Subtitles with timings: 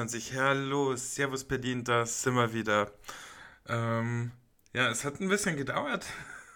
[0.00, 0.34] 20.
[0.34, 2.90] Hallo, Servus Berlin, da sind wir wieder.
[3.68, 4.30] Ähm,
[4.72, 6.06] ja, es hat ein bisschen gedauert,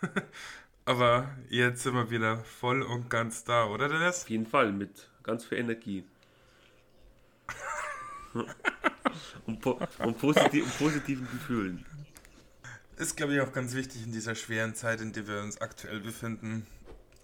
[0.86, 4.22] aber jetzt sind wir wieder voll und ganz da, oder Dennis?
[4.22, 6.07] Auf jeden Fall, mit ganz viel Energie.
[9.46, 11.84] und, po und, positiv und positiven Gefühlen.
[12.96, 16.00] Ist, glaube ich, auch ganz wichtig in dieser schweren Zeit, in der wir uns aktuell
[16.00, 16.66] befinden.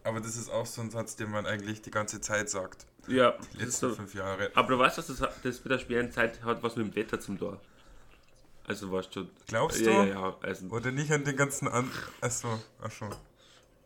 [0.04, 2.86] Aber das ist auch so ein Satz, den man eigentlich die ganze Zeit sagt.
[3.06, 3.34] Ja.
[3.54, 3.94] Die letzten so.
[3.94, 4.50] fünf Jahre.
[4.54, 7.20] Aber du weißt, dass das, das mit der schweren Zeit hat was mit dem Wetter
[7.20, 7.60] zum Tor.
[8.66, 9.26] Also weißt du.
[9.48, 9.90] Glaubst ja, du?
[9.90, 10.36] Ja, ja.
[10.42, 11.90] Also, Oder nicht an den ganzen an
[12.20, 13.10] Achso, achso.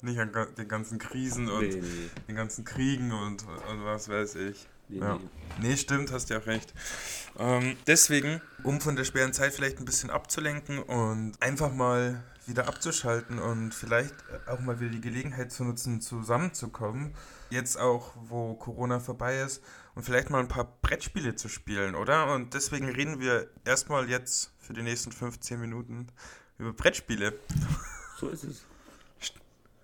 [0.02, 4.35] Nicht an den ganzen Krisen und nee, nee, den ganzen Kriegen und, und was weiß
[4.35, 4.66] ich.
[4.88, 5.15] nee, Ja.
[5.16, 5.69] nee.
[5.69, 6.74] Nee, stimmt, hast ja auch recht.
[7.38, 12.69] Ähm, deswegen, um von der schweren Zeit vielleicht ein bisschen abzulenken und einfach mal wieder
[12.69, 14.15] abzuschalten und vielleicht
[14.47, 17.15] auch mal wieder die Gelegenheit zu nutzen, zusammenzukommen,
[17.51, 19.62] jetzt auch, wo Corona vorbei ist,
[19.95, 22.35] und vielleicht mal ein paar Brettspiele zu spielen, oder?
[22.35, 26.09] Und deswegen reden wir erstmal jetzt für die nächsten 15 Minuten
[26.59, 27.35] über Brettspiele.
[28.18, 28.63] So ist es.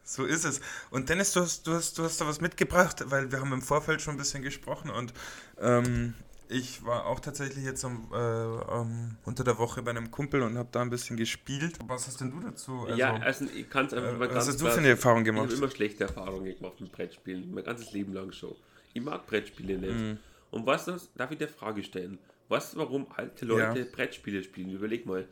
[0.04, 0.60] So ist es.
[0.90, 3.62] Und Dennis, du hast, du hast, du hast da was mitgebracht, weil wir haben im
[3.62, 5.12] Vorfeld schon ein bisschen gesprochen und
[5.58, 6.14] ähm,
[6.50, 10.58] ich war auch tatsächlich jetzt am, äh, ähm, unter der Woche bei einem Kumpel und
[10.58, 11.78] habe da ein bisschen gespielt.
[11.86, 12.84] Was hast denn du dazu?
[12.86, 14.88] Also, ja, also ich kann es einfach äh, mal was ganz hast du für eine
[14.88, 15.44] Erfahrung Ich gemacht?
[15.46, 17.54] habe immer schlechte Erfahrungen gemacht mit Brettspielen.
[17.54, 18.54] Mein ganzes Leben lang schon.
[18.92, 19.94] Ich mag Brettspiele nicht.
[20.00, 20.18] Mhm.
[20.50, 22.18] Und was das, darf ich dir Frage stellen?
[22.48, 23.86] Was, warum alte Leute Ja.
[23.92, 24.70] Brettspiele spielen?
[24.70, 25.26] Überleg mal.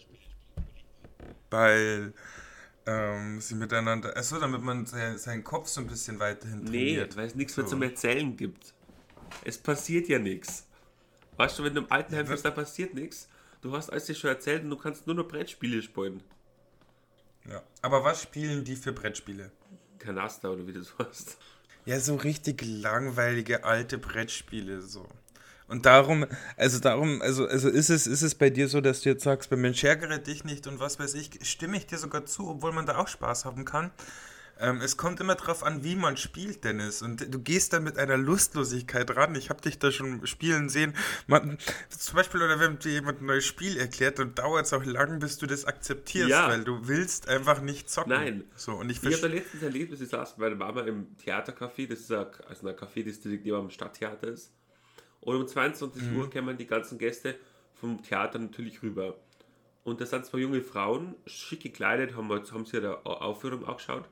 [1.50, 2.12] Weil
[2.86, 7.16] ähm, sie miteinander, achso, damit man se- seinen Kopf so ein bisschen weiterhin Nee, trainiert.
[7.16, 7.70] weil es nichts mehr So.
[7.70, 8.72] zum Erzählen gibt.
[9.44, 10.67] Es passiert ja nichts.
[11.38, 13.28] Weißt du, wenn du im Altenheim bist, da passiert nichts.
[13.62, 16.22] Du hast alles dir schon erzählt und du kannst nur noch Brettspiele spielen.
[17.48, 17.62] Ja.
[17.80, 19.50] Aber was spielen die für Brettspiele?
[19.98, 21.38] Kanaster oder wie du das heißt.
[21.86, 25.08] Ja, so richtig langweilige alte Brettspiele so.
[25.68, 29.10] Und darum, also darum, also, also ist es, ist es bei dir so, dass du
[29.10, 32.26] jetzt sagst, bei Mensch ärgere dich nicht und was weiß ich, stimme ich dir sogar
[32.26, 33.92] zu, obwohl man da auch Spaß haben kann.
[34.60, 37.00] Ähm, es kommt immer drauf an, wie man spielt, Dennis.
[37.02, 39.34] Und du gehst da mit einer Lustlosigkeit ran.
[39.36, 40.94] Ich habe dich da schon spielen sehen.
[41.28, 41.58] Man,
[41.90, 45.20] zum Beispiel, oder wenn dir jemand ein neues Spiel erklärt, dann dauert es auch lang,
[45.20, 46.48] bis du das akzeptierst, Ja.
[46.48, 48.10] weil du willst einfach nicht zocken.
[48.10, 48.44] Nein.
[48.56, 51.88] So, und ich Ich habe letztens erlebt, dass ich saß bei meiner Mama im Theatercafé,
[51.88, 54.52] das ist ein, also ein Café, das direkt neben dem Stadttheater ist.
[55.20, 56.16] Und um 22 Mhm.
[56.16, 57.36] Uhr kommen die ganzen Gäste
[57.74, 59.16] vom Theater natürlich rüber.
[59.84, 64.08] Und da sind zwei junge Frauen, schick gekleidet, haben, haben sie eine Aufführung angeschaut.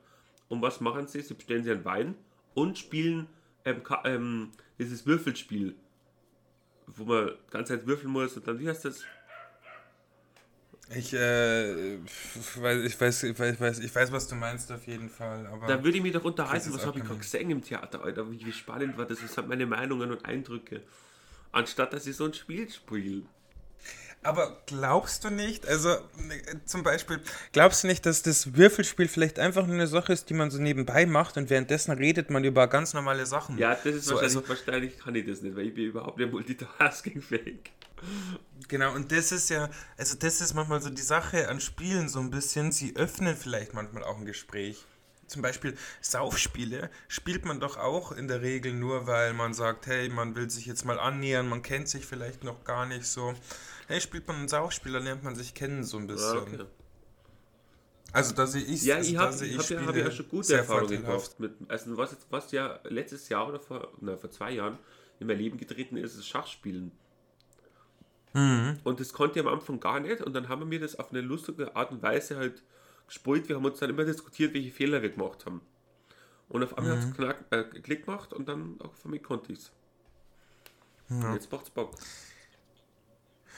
[0.49, 1.21] Und was machen sie?
[1.21, 2.15] Sie bestellen sich einen Wein
[2.53, 3.27] und spielen
[3.65, 5.75] ähm, ähm, dieses Würfelspiel,
[6.87, 9.03] wo man die ganze Zeit würfeln muss und dann, wie heißt das?
[10.95, 15.09] Ich, äh, ich weiß, ich weiß, ich weiß, ich weiß, was du meinst auf jeden
[15.09, 18.01] Fall, aber Da würde ich mich doch unterhalten, was habe ich gerade gesehen im Theater,
[18.03, 20.81] Alter, wie, wie spannend war das, was sind meine Meinungen und Eindrücke.
[21.51, 23.23] Anstatt dass ich so ein Spiel spiele.
[24.27, 25.95] Aber glaubst du nicht, also
[26.65, 27.19] zum Beispiel,
[27.53, 30.59] glaubst du nicht, dass das Würfelspiel vielleicht einfach nur eine Sache ist, die man so
[30.59, 33.57] nebenbei macht und währenddessen redet man über ganz normale Sachen?
[33.57, 36.17] Ja, das ist So, wahrscheinlich, also- wahrscheinlich kann ich das nicht, weil ich bin überhaupt
[36.17, 37.71] nicht multitaskingfähig.
[38.67, 42.19] Genau, und das ist ja, also das ist manchmal so die Sache an Spielen so
[42.19, 44.85] ein bisschen, sie öffnen vielleicht manchmal auch ein Gespräch.
[45.27, 50.07] Zum Beispiel Saufspiele spielt man doch auch in der Regel nur, weil man sagt, hey,
[50.09, 53.33] man will sich jetzt mal annähern, man kennt sich vielleicht noch gar nicht so.
[53.87, 56.35] Hey, spielt man ein Saufspiel, dann lernt man sich kennen so ein bisschen.
[56.35, 56.65] Ja, okay.
[58.13, 61.01] Also da sehe ich ja also, ich habe hab ja, hab ja schon gute Erfahrungen
[61.01, 61.39] gemacht.
[61.39, 64.77] Mit, also was, jetzt, was ja letztes Jahr oder vor, na, vor zwei Jahren
[65.19, 66.91] in mein Leben getreten ist, ist Schachspielen.
[68.33, 68.79] Mhm.
[68.83, 70.21] Und das konnte ich am Anfang gar nicht.
[70.21, 72.63] Und dann haben wir das auf eine lustige Art und Weise halt
[73.07, 73.47] gespielt.
[73.49, 75.61] Wir haben uns dann immer diskutiert, welche Fehler wir gemacht haben.
[76.49, 77.17] Und auf einmal Mhm.
[77.17, 79.71] hat es äh, Klick gemacht und dann auch für mich konnte ich es.
[81.09, 81.93] Und jetzt macht's Bock.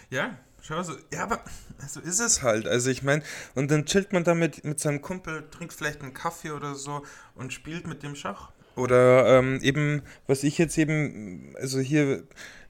[0.10, 0.94] Ja, schau so.
[1.14, 1.44] Ja, aber
[1.88, 2.68] so ist es halt.
[2.68, 3.24] Also ich meine,
[3.56, 7.04] und dann chillt man da mit, mit seinem Kumpel, trinkt vielleicht einen Kaffee oder so
[7.36, 8.52] und spielt mit dem Schach.
[8.76, 12.24] Oder ähm, eben, was ich jetzt eben, also hier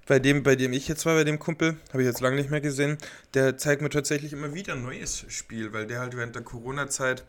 [0.09, 2.49] bei dem, bei dem ich jetzt war, bei dem Kumpel, habe ich jetzt lange nicht
[2.49, 2.97] mehr gesehen,
[3.35, 7.23] der zeigt mir tatsächlich immer wieder ein neues Spiel, weil der halt während der Corona-Zeit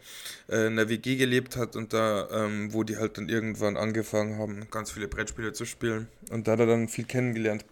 [0.48, 4.38] äh, in der WG gelebt hat und da, ähm, wo die halt dann irgendwann angefangen
[4.38, 6.08] haben, ganz viele Brettspiele zu spielen.
[6.30, 7.66] Und da hat er dann viel kennengelernt.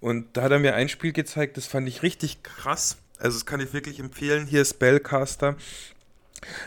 [0.00, 2.96] Und da hat er mir ein Spiel gezeigt, das fand ich richtig krass.
[3.18, 4.46] Also das kann ich wirklich empfehlen.
[4.46, 5.56] Hier Spellcaster.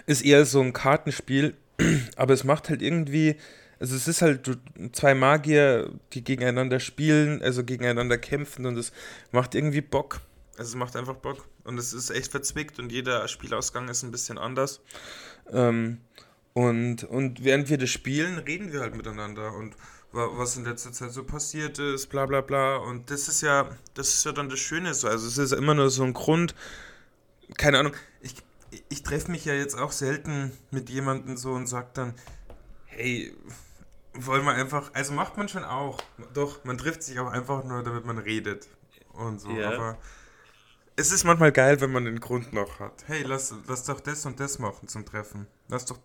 [0.06, 1.56] Ist eher so ein Kartenspiel,
[2.16, 3.38] aber es macht halt irgendwie,
[3.80, 4.60] also es ist halt
[4.92, 8.92] zwei Magier, die gegeneinander spielen, also gegeneinander kämpfen und es
[9.32, 10.22] macht irgendwie Bock.
[10.58, 11.48] Also es macht einfach Bock.
[11.64, 14.82] Und es ist echt verzwickt und jeder Spielausgang ist ein bisschen anders.
[15.52, 16.02] Ähm,
[16.54, 19.76] und, und während wir das spielen, reden wir halt miteinander und
[20.14, 22.78] was in letzter Zeit so passiert ist, bla bla bla.
[22.78, 25.08] Und das ist ja, das ist ja dann das Schöne so.
[25.08, 26.56] Also es ist ja immer nur so ein Grund,
[27.58, 28.36] keine Ahnung, ich,
[28.90, 32.14] ich treffe mich ja jetzt auch selten mit jemandem so und sage dann,
[32.86, 33.36] hey,
[34.14, 36.00] wollen wir einfach, also macht man schon auch,
[36.34, 38.68] doch, man trifft sich auch einfach nur, damit man redet
[39.14, 39.72] und so, ja.
[39.72, 39.98] aber
[40.96, 43.04] es ist manchmal geil, wenn man den Grund noch hat.
[43.08, 45.48] Hey, lass, lass doch das und das machen zum Treffen.
[45.68, 45.98] Lass doch,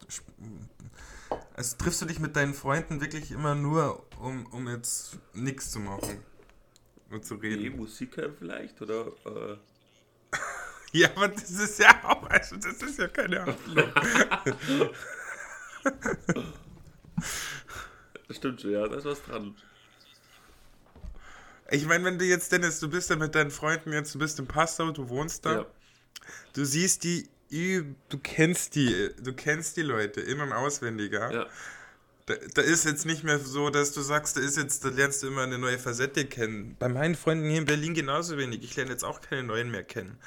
[1.59, 5.81] also triffst du dich mit deinen Freunden wirklich immer nur, um, um jetzt nichts zu
[5.81, 6.23] machen
[7.11, 7.63] und zu reden?
[7.63, 9.09] Nee, Musiker vielleicht, oder?
[9.27, 9.57] Äh
[10.93, 13.93] ja, aber das ist ja auch, also das ist ja keine Handlung.
[18.29, 19.57] das stimmt schon, ja, da ist was dran.
[21.73, 24.39] Ich meine, wenn du jetzt, Dennis, du bist ja mit deinen Freunden jetzt, du bist
[24.39, 25.53] im Passau, du wohnst da.
[25.53, 25.67] Ja.
[26.53, 31.47] Du siehst die, du kennst die, du kennst die Leute in- und auswendig, ja?
[32.27, 35.23] Da, da, ist jetzt nicht mehr so, dass du sagst, da ist jetzt, da lernst
[35.23, 36.77] du immer eine neue Facette kennen.
[36.79, 38.63] Bei meinen Freunden hier in Berlin genauso wenig.
[38.63, 40.19] Ich lerne jetzt auch keine neuen mehr kennen.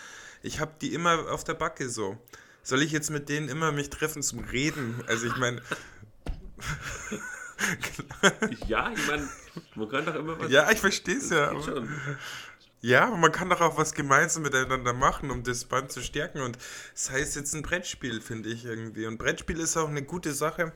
[0.41, 2.17] Ich habe die immer auf der Backe so.
[2.63, 5.03] Soll ich jetzt mit denen immer mich treffen zum Reden?
[5.05, 5.61] Also ich meine.
[8.67, 9.29] ja, ich meine,
[9.75, 10.51] man kann doch immer was.
[10.51, 11.51] Ja, ich verstehe es ja.
[12.83, 16.41] Ja, aber man kann doch auch was gemeinsam miteinander machen, um das Band zu stärken.
[16.41, 16.57] Und
[16.93, 19.05] das heißt jetzt ein Brettspiel, finde ich irgendwie.
[19.05, 20.73] Und Brettspiel ist auch eine gute Sache,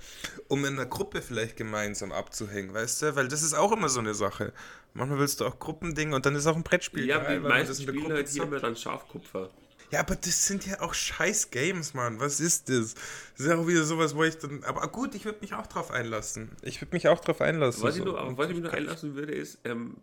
[0.48, 3.16] um in einer Gruppe vielleicht gemeinsam abzuhängen, weißt du?
[3.16, 4.54] Weil das ist auch immer so eine Sache.
[4.94, 7.06] Manchmal willst du auch Gruppending und dann ist auch ein Brettspiel.
[7.06, 9.50] Ja, geil, die meisten spielen halt hier immer dann Scharfkupfer.
[9.92, 12.20] Ja, aber das sind ja auch scheiß Games, Mann.
[12.20, 12.94] Was ist das?
[13.38, 14.64] Das ist ja auch wieder sowas, wo ich dann.
[14.64, 16.52] Aber gut, ich würde mich auch drauf einlassen.
[16.62, 17.84] Ich würde mich auch drauf einlassen.
[17.84, 18.00] Was, so.
[18.00, 19.98] ich, nur, was ich mich noch einlassen würde, ist ähm,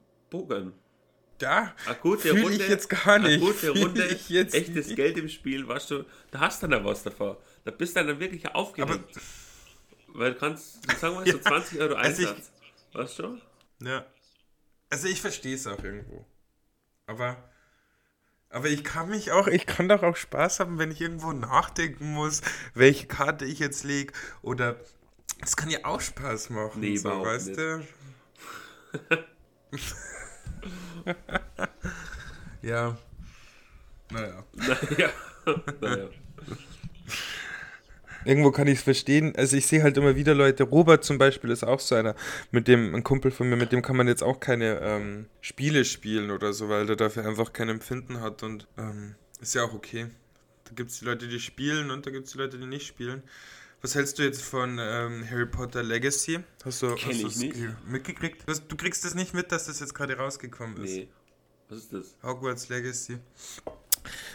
[1.43, 1.75] Ja,
[2.19, 3.43] fühle ich jetzt gar nicht.
[3.43, 4.97] Akute Runde, ich jetzt echtes nicht.
[4.97, 7.43] Geld im Spiel, weißt du, da hast du dann was davor.
[7.65, 8.93] Da bist du dann wirklich aufgeregt.
[8.93, 12.29] Aber, Weil du kannst, sagen wir ja, so 20 Euro Einsatz.
[12.29, 12.41] Also
[12.93, 13.39] ich, weißt du?
[13.81, 14.07] Ja.
[14.89, 16.25] Also ich verstehe es auch irgendwo.
[17.07, 17.37] Aber
[18.49, 22.13] aber ich kann mich auch, ich kann doch auch Spaß haben, wenn ich irgendwo nachdenken
[22.13, 22.43] muss,
[22.75, 24.13] welche Karte ich jetzt lege.
[24.43, 24.77] Oder
[25.43, 26.81] es kann ja auch Spaß machen.
[26.81, 27.59] Nee, so, weißt nicht.
[27.59, 27.87] du?
[32.63, 32.97] ja.
[34.11, 34.45] Naja.
[34.55, 35.11] Naja.
[35.81, 36.09] naja.
[38.25, 39.35] Irgendwo kann ich es verstehen.
[39.37, 42.15] Also ich sehe halt immer wieder Leute, Robert zum Beispiel ist auch so einer,
[42.51, 45.85] mit dem, ein Kumpel von mir, mit dem kann man jetzt auch keine ähm, Spiele
[45.85, 49.75] spielen oder so, weil der dafür einfach kein Empfinden hat und ähm, ist ja auch
[49.75, 50.07] okay.
[50.65, 52.87] Da gibt es die Leute, die spielen und da gibt es die Leute, die nicht
[52.87, 53.23] spielen.
[53.83, 56.39] Was hältst du jetzt von ähm, Harry Potter Legacy?
[56.65, 57.87] Hast du Kenn hast ich nicht.
[57.89, 58.49] mitgekriegt?
[58.49, 60.91] Du, du kriegst das nicht mit, dass das jetzt gerade rausgekommen ist.
[60.93, 61.09] Nee.
[61.69, 62.17] Was ist das?
[62.23, 63.19] Hogwarts Legacy.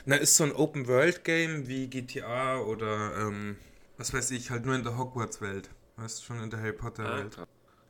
[0.05, 3.55] Na, ist so ein Open-World-Game wie GTA oder ähm,
[3.97, 5.69] was weiß ich, halt nur in der Hogwarts-Welt.
[5.95, 7.37] Weißt du, schon in der Harry Potter-Welt.
[7.39, 7.47] Ah,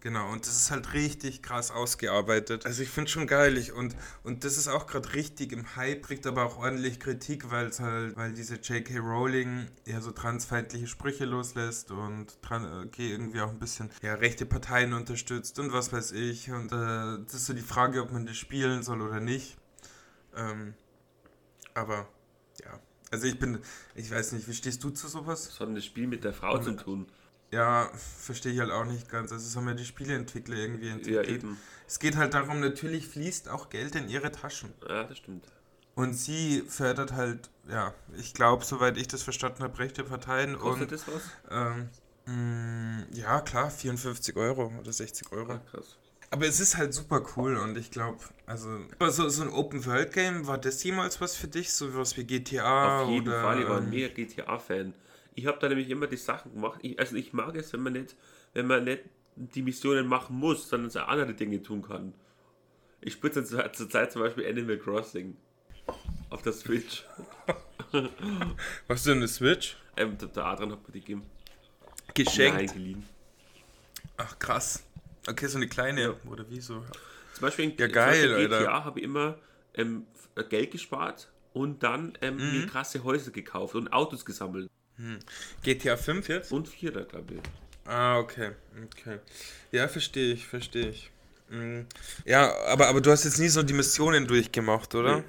[0.08, 2.66] genau, und das ist halt richtig krass ausgearbeitet.
[2.66, 3.58] Also ich finde schon geil.
[3.58, 3.94] Ich, und,
[4.24, 7.82] und das ist auch gerade richtig im Hype, kriegt aber auch ordentlich Kritik, weil es
[7.82, 9.00] halt, weil diese J.K.
[9.00, 12.38] Rowling ja so transfeindliche Sprüche loslässt und
[12.86, 16.52] okay, irgendwie auch ein bisschen ja, rechte Parteien unterstützt und was weiß ich.
[16.52, 19.58] Und äh, das ist so die Frage, ob man das spielen soll oder nicht.
[20.38, 20.74] Ähm,
[21.74, 22.08] aber
[22.64, 22.80] ja,
[23.12, 23.60] also ich bin,
[23.94, 25.50] ich weiß nicht, wie stehst du zu sowas?
[25.50, 27.08] Was hat das Spiel mit der Frau zu tun?
[27.52, 29.32] Ja, verstehe ich halt auch nicht ganz.
[29.32, 31.28] Also es haben ja die Spieleentwickler irgendwie entwickelt.
[31.28, 31.58] Ja, eben.
[31.88, 34.74] Es geht halt darum, natürlich fließt auch Geld in ihre Taschen.
[34.88, 35.46] Ja, das stimmt.
[35.96, 40.60] Und sie fördert halt, ja, ich glaube, soweit ich das verstanden habe, rechte Parteien.
[40.60, 41.24] Kostet und, das was?
[41.50, 41.90] Ähm,
[42.26, 45.54] mh, mm, ja, klar, 54 Euro oder 60 Euro.
[45.54, 45.98] Ja, krass.
[46.30, 50.58] Aber es ist halt super cool und ich glaube, also so, so ein Open-World-Game, war
[50.58, 51.72] das jemals was für dich?
[51.72, 53.04] So was wie GTA?
[53.04, 54.94] Auf jeden oder, Fall, ich war ein mega GTA-Fan.
[55.38, 56.80] Ich habe da nämlich immer die Sachen gemacht.
[56.82, 58.16] Ich, also ich mag es, wenn man nicht,
[58.56, 59.04] wenn man nicht
[59.36, 62.16] die Missionen machen muss, sondern so andere Dinge tun kann.
[63.02, 65.38] Ich spiele zur, zur Zeit zum Beispiel Animal Crossing
[66.32, 67.06] auf der Switch.
[68.88, 69.78] Was ist denn eine Switch?
[69.96, 71.22] Ähm, der, Adrian hat mir die gegeben.
[72.16, 72.58] Geschenkt?
[72.58, 73.06] Nein, geliehen.
[74.18, 74.84] Ach krass.
[75.28, 76.16] Okay, so eine kleine ja.
[76.32, 76.84] oder wie so.
[77.34, 79.38] Zum Beispiel in ja, geil, Beispiel GTA habe ich immer
[79.76, 80.08] ähm,
[80.50, 82.62] Geld gespart und dann ähm, mhm.
[82.62, 84.68] mir krasse Häuser gekauft und Autos gesammelt.
[84.98, 85.20] Hm.
[85.64, 86.52] GTA 5 jetzt?
[86.52, 87.42] Und 4 da, glaube ich.
[87.86, 88.52] Ah, okay.
[88.86, 89.20] Okay.
[89.72, 91.12] Ja, verstehe ich, verstehe ich.
[91.50, 91.86] Mhm.
[92.26, 95.18] Ja, aber, aber du hast jetzt nie so die Missionen durchgemacht, oder?
[95.18, 95.24] Nee.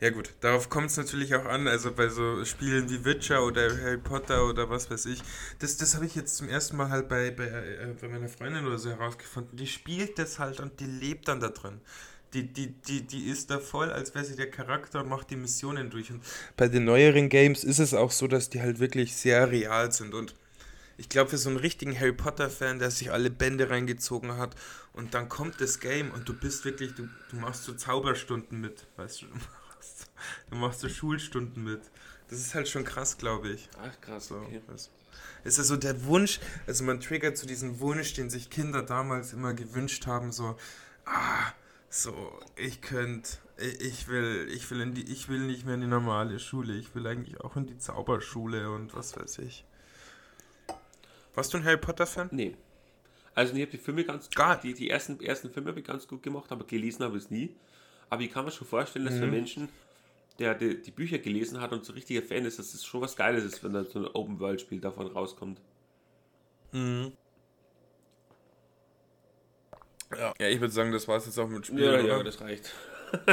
[0.00, 3.70] Ja gut, darauf kommt es natürlich auch an, also bei so Spielen wie Witcher oder
[3.82, 5.22] Harry Potter oder was weiß ich.
[5.58, 8.66] Das, das habe ich jetzt zum ersten Mal halt bei, bei, äh, bei meiner Freundin
[8.66, 9.56] oder so herausgefunden.
[9.56, 11.80] Die spielt das halt und die lebt dann da drin.
[12.34, 15.36] Die, die, die, die ist da voll, als wäre sie der Charakter und macht die
[15.36, 16.10] Missionen durch.
[16.10, 16.22] Und
[16.56, 20.14] bei den neueren Games ist es auch so, dass die halt wirklich sehr real sind
[20.14, 20.34] und
[20.96, 24.54] ich glaube, für so einen richtigen Harry Potter-Fan, der sich alle Bände reingezogen hat
[24.92, 28.86] und dann kommt das Game und du bist wirklich, du, du machst so Zauberstunden mit,
[28.96, 30.10] weißt du, du machst,
[30.50, 31.82] du machst so Schulstunden mit.
[32.28, 33.68] Das ist halt schon krass, glaube ich.
[33.82, 34.60] Ach krass, So, okay.
[34.68, 34.90] das
[35.44, 39.32] ist ja so der Wunsch, also man triggert so diesen Wunsch, den sich Kinder damals
[39.32, 40.56] immer gewünscht haben, so,
[41.06, 41.52] ah,
[41.96, 45.86] so, ich könnte, ich, will, ich will in die, ich will nicht mehr in die
[45.86, 49.64] normale Schule, ich will eigentlich auch in die Zauberschule und was weiß ich.
[51.34, 52.30] Warst du ein Harry Potter-Fan?
[52.32, 52.56] Nee.
[53.34, 56.08] Also ich habe die Filme ganz Gar- die, die ersten, ersten Filme habe ich ganz
[56.08, 57.54] gut gemacht, aber gelesen habe ich es nie.
[58.10, 59.68] Aber ich kann mir schon vorstellen, dass für Menschen,
[60.40, 63.14] der die, die Bücher gelesen hat und so richtiger Fan ist, dass es schon was
[63.14, 65.60] Geiles ist, wenn da so ein Open-World-Spiel davon rauskommt.
[70.12, 70.32] Ja.
[70.38, 72.16] Ja, ich würde sagen, das war es jetzt auch mit Spielen, Ja, oder?
[72.18, 72.72] ja, das reicht.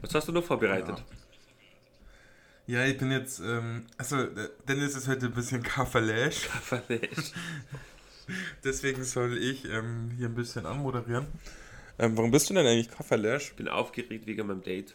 [0.00, 1.02] was hast du noch vorbereitet?
[2.66, 6.48] Ja, ich bin jetzt, ähm, also, äh, Dennis ist heute ein bisschen kafferläsch.
[6.62, 7.32] Verlässt.
[8.64, 11.26] Deswegen soll ich ähm, hier ein bisschen anmoderieren.
[11.98, 13.50] Ähm, warum bist du denn eigentlich Kafferlash?
[13.50, 14.94] Ich bin aufgeregt wegen meinem Date.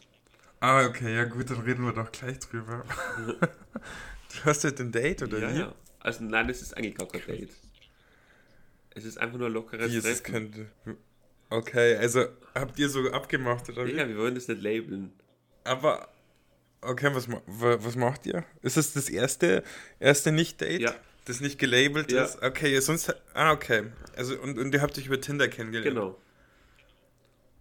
[0.60, 2.84] Ah, okay, ja gut, dann reden wir doch gleich drüber.
[3.26, 5.60] du hast heute ein Date, oder Ja, wie?
[5.60, 5.74] ja.
[6.02, 7.52] Also nein, es ist eigentlich gar kein Date.
[8.94, 10.24] Es ist einfach nur lockeres es Treffen.
[10.24, 10.72] könnte.
[11.50, 13.94] Okay, also habt ihr so abgemacht, oder wie?
[13.94, 15.14] Ja, wir wollen das nicht labeln.
[15.64, 16.10] Aber,
[16.82, 18.46] okay, was, was macht ihr?
[18.62, 19.64] Ist es das erste,
[20.00, 20.82] erste Nicht-Date?
[20.82, 20.96] Ja.
[21.26, 22.24] Das nicht gelabelt Ja.
[22.24, 22.42] ist?
[22.42, 23.84] Okay, sonst, ah, okay.
[24.16, 25.96] Also, und, und ihr habt euch über Tinder kennengelernt?
[25.96, 26.18] Genau.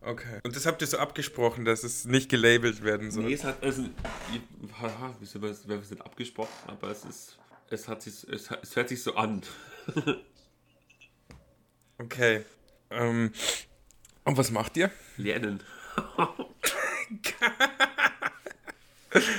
[0.02, 0.40] Okay.
[0.44, 3.25] Und das habt ihr so abgesprochen, dass es nicht gelabelt werden soll?
[3.25, 3.84] Nee, es hat, also,
[4.80, 9.14] haha, wir nicht abgesprochen, aber es ist, es hat sich, es, es hört sich so
[9.14, 9.42] an.
[12.00, 12.45] Okay.
[12.90, 13.33] Ähm,
[14.25, 14.90] und was macht ihr?
[15.16, 15.62] Lernen.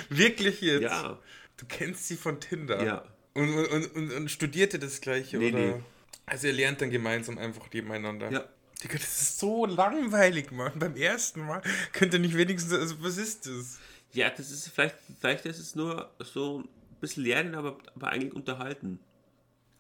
[0.10, 0.82] Wirklich jetzt?
[0.84, 1.18] Ja,
[1.58, 2.84] Du kennst sie von Tinder?
[2.84, 3.04] ja.
[3.34, 5.60] Und, und, und, und studiert ihr das gleiche, Nee, oder?
[5.60, 5.84] nee.
[6.26, 8.30] Also ihr lernt dann gemeinsam einfach nebeneinander.
[8.30, 8.44] Ja.
[8.84, 10.74] Digga, das ist so langweilig, Mann.
[10.78, 11.62] Beim ersten Mal
[11.94, 13.80] könnt ihr nicht wenigstens, also was ist das?
[14.12, 16.68] Ja, das ist vielleicht, vielleicht ist es nur so ein
[17.00, 19.00] bisschen lernen, aber, aber eigentlich unterhalten.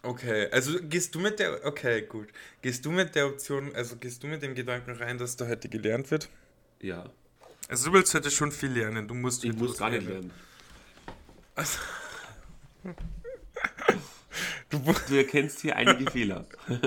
[0.03, 2.29] Okay, also gehst du mit der, okay, gut.
[2.61, 5.69] Gehst du mit der Option, also gehst du mit dem Gedanken rein, dass da heute
[5.69, 6.29] gelernt wird?
[6.81, 7.09] Ja.
[7.67, 9.43] Also du willst heute schon viel lernen, du musst...
[9.43, 10.31] Ich muss gar nicht lernen.
[11.53, 11.79] Also,
[14.69, 14.79] du.
[15.07, 16.45] Du erkennst hier einige Fehler.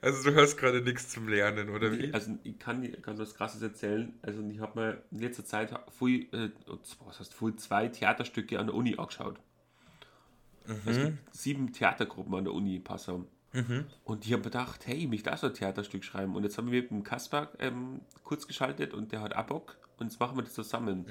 [0.00, 2.12] Also du hast gerade nichts zum Lernen, oder wie?
[2.12, 4.12] Also ich kann dir ganz was Krasses erzählen.
[4.22, 6.50] Also ich habe mir in letzter Zeit viel, äh,
[7.04, 9.38] was heißt viel, zwei Theaterstücke an der Uni angeschaut.
[10.84, 13.24] Es gibt sieben Theatergruppen an der Uni in Passau.
[14.04, 16.36] Und ich habe gedacht, hey, ich möchte auch so ein Theaterstück schreiben.
[16.36, 19.78] Und jetzt haben wir mit dem Kasper ähm, kurz geschaltet und der hat auch Bock.
[19.98, 21.06] Und jetzt machen wir das zusammen.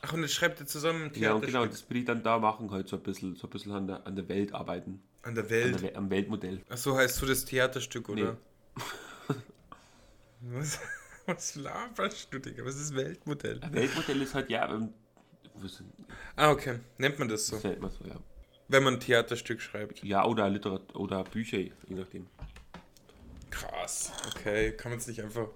[0.00, 2.22] Ach, und jetzt schreibt ihr zusammen ein Ja, und Theaterstück genau, das will ich dann
[2.22, 5.02] da machen, halt so ein bisschen, so ein bisschen an der, an der Welt arbeiten.
[5.22, 5.74] an der An Welt.
[5.74, 6.62] der, We- am Weltmodell.
[6.70, 8.32] Ach so heißt so das Theaterstück, oder?
[8.32, 8.36] Nee.
[10.40, 10.80] Was,
[11.26, 12.64] was laberst du, Digga?
[12.64, 13.60] Was ist Weltmodell?
[13.70, 14.92] Weltmodell ist halt, ja, ähm,
[16.34, 16.80] Ah, okay.
[16.98, 17.54] Nennt man das so?
[17.56, 18.16] das nennt man so, ja.
[18.66, 20.02] Wenn man ein Theaterstück schreibt.
[20.02, 22.26] Ja, oder Literat oder Bücher, je nachdem.
[23.50, 24.10] Krass.
[24.34, 25.48] Okay, kann man es nicht einfach.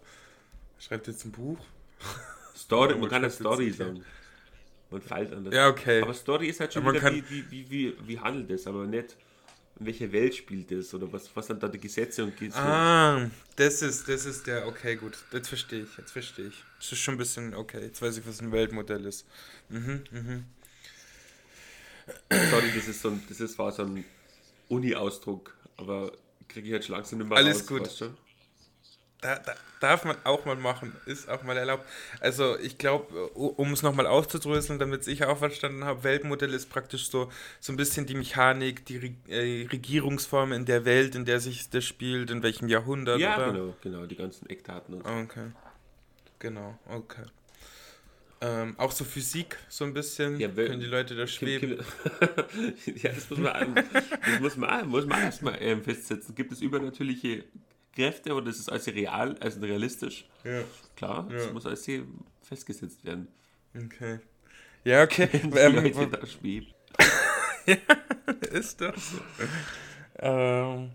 [0.79, 1.59] Schreibt jetzt ein Buch?
[2.57, 4.05] Story, Ja, man kann ja das Story sagen.
[4.91, 5.55] Man fällt an das.
[5.55, 6.03] Ja, okay.
[6.03, 8.67] Aber Story ist halt schon man wieder, kann- wie, wie, wie, wie, wie handelt es,
[8.69, 9.17] aber nicht,
[9.79, 12.59] in welcher Welt spielt es oder was, was sind da die Gesetze und Gesetze.
[12.59, 15.19] Ah, das ist, das ist der, okay, gut.
[15.33, 16.65] Jetzt verstehe ich, jetzt verstehe ich.
[16.79, 19.27] Das ist schon ein bisschen, okay, jetzt weiß ich, was ein Weltmodell ist.
[19.69, 20.45] Mhm, mhm.
[22.51, 24.05] Sorry, das ist so ein, das ist, war so ein
[24.69, 26.13] Uni-Ausdruck, aber
[26.49, 27.83] kriege ich jetzt schon langsam nicht mehr Alles raus, gut.
[27.83, 28.15] weißt du?
[29.23, 31.85] Da, da, darf man auch mal machen, ist auch mal erlaubt.
[32.21, 37.11] Also ich glaube, um es nochmal auszudröseln, damit ich auch verstanden habe, Weltmodell ist praktisch
[37.11, 37.31] so,
[37.61, 41.85] so ein bisschen die Mechanik, die äh, Regierungsform in der Welt, in der sich das
[41.85, 43.53] spielt, in welchem Jahrhundert, Ja, oder?
[43.53, 45.13] genau, genau, die ganzen Eckdaten und so.
[45.13, 45.51] Okay.
[46.39, 47.25] Genau, okay.
[48.43, 50.39] Ähm, auch so Physik, so ein bisschen.
[50.39, 51.79] Ja, Können die Leute da schweben?
[53.03, 56.35] Ja, das muss man, das muss man, muss man erstmal ähm, festsetzen.
[56.35, 57.45] Gibt es übernatürliche
[57.97, 60.29] Kräfte oder ist es alles real, also realistisch?
[60.45, 60.61] Ja,
[60.95, 61.53] Klar, das Ja.
[61.53, 62.05] muss alles hier
[62.43, 63.27] festgesetzt werden.
[63.75, 64.21] okay.
[64.85, 65.29] Ja, okay.
[65.33, 66.69] Die ähm, Leute da schweben.
[68.53, 69.19] ist das so?
[70.21, 70.91] ähm.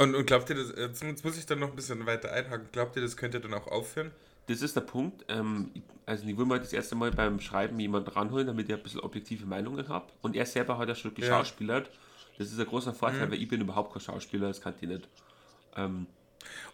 [0.00, 2.94] Und, und glaubt ihr, das, jetzt muss- ich dann noch ein bisschen weiter einhaken, glaubt
[2.94, 4.12] ihr, das könnte dann auch aufhören?
[4.46, 5.24] Das ist der Punkt.
[5.28, 5.72] Ähm,
[6.06, 9.00] also ich will mal das erste Mal beim Schreiben jemanden ranholen, damit ich ein bisschen
[9.00, 10.06] objektive Meinungen habe.
[10.22, 11.90] Und er selber hat ja schon geschauspielert.
[12.38, 13.32] Das ist ein großer Vorteil, Mhm.
[13.32, 15.08] weil ich bin überhaupt kein Schauspieler, das kann ich nicht.
[15.78, 16.06] Ähm,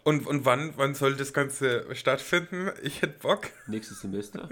[0.04, 2.70] Und, und wann, wann soll das Ganze stattfinden?
[2.82, 3.50] Ich hätte Bock.
[3.66, 4.48] nächstes Semester.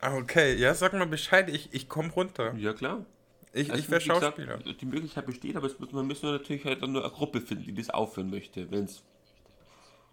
[0.00, 0.54] Ah, okay.
[0.56, 2.54] Ja, sag mal Bescheid, ich, ich komme runter.
[2.56, 3.04] Ja, klar.
[3.52, 4.58] Ich, Also, ich wäre wie gesagt, Schauspieler.
[4.58, 7.64] die Möglichkeit besteht, aber es muss, man müssen natürlich halt dann nur eine Gruppe finden,
[7.64, 8.70] die das aufhören möchte.
[8.70, 9.02] Wenn's.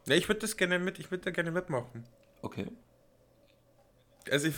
[0.05, 2.05] Ja, ich würde das gerne mit, ich würde da gerne mitmachen.
[2.41, 2.67] Okay.
[4.31, 4.55] Also ich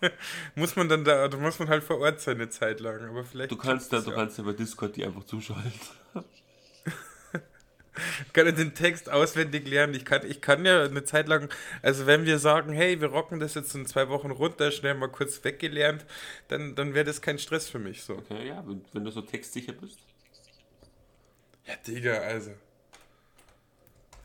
[0.54, 3.24] muss man dann da, da muss man halt vor Ort sein eine Zeit lang, aber
[3.24, 3.50] vielleicht.
[3.52, 4.16] Du kannst da, du ja.
[4.16, 5.70] kannst ja bei Discord die einfach zuschalten.
[8.26, 9.94] Ich kann den Text auswendig lernen.
[9.94, 13.40] Ich kann, ich kann ja eine Zeit lang, also wenn wir sagen, hey, wir rocken
[13.40, 16.04] das jetzt in zwei Wochen runter, schnell mal kurz weggelernt,
[16.48, 18.14] dann, dann wäre das kein Stress für mich so.
[18.14, 19.98] Okay, ja, wenn, wenn du so textsicher bist.
[21.66, 22.52] Ja, Digga, also.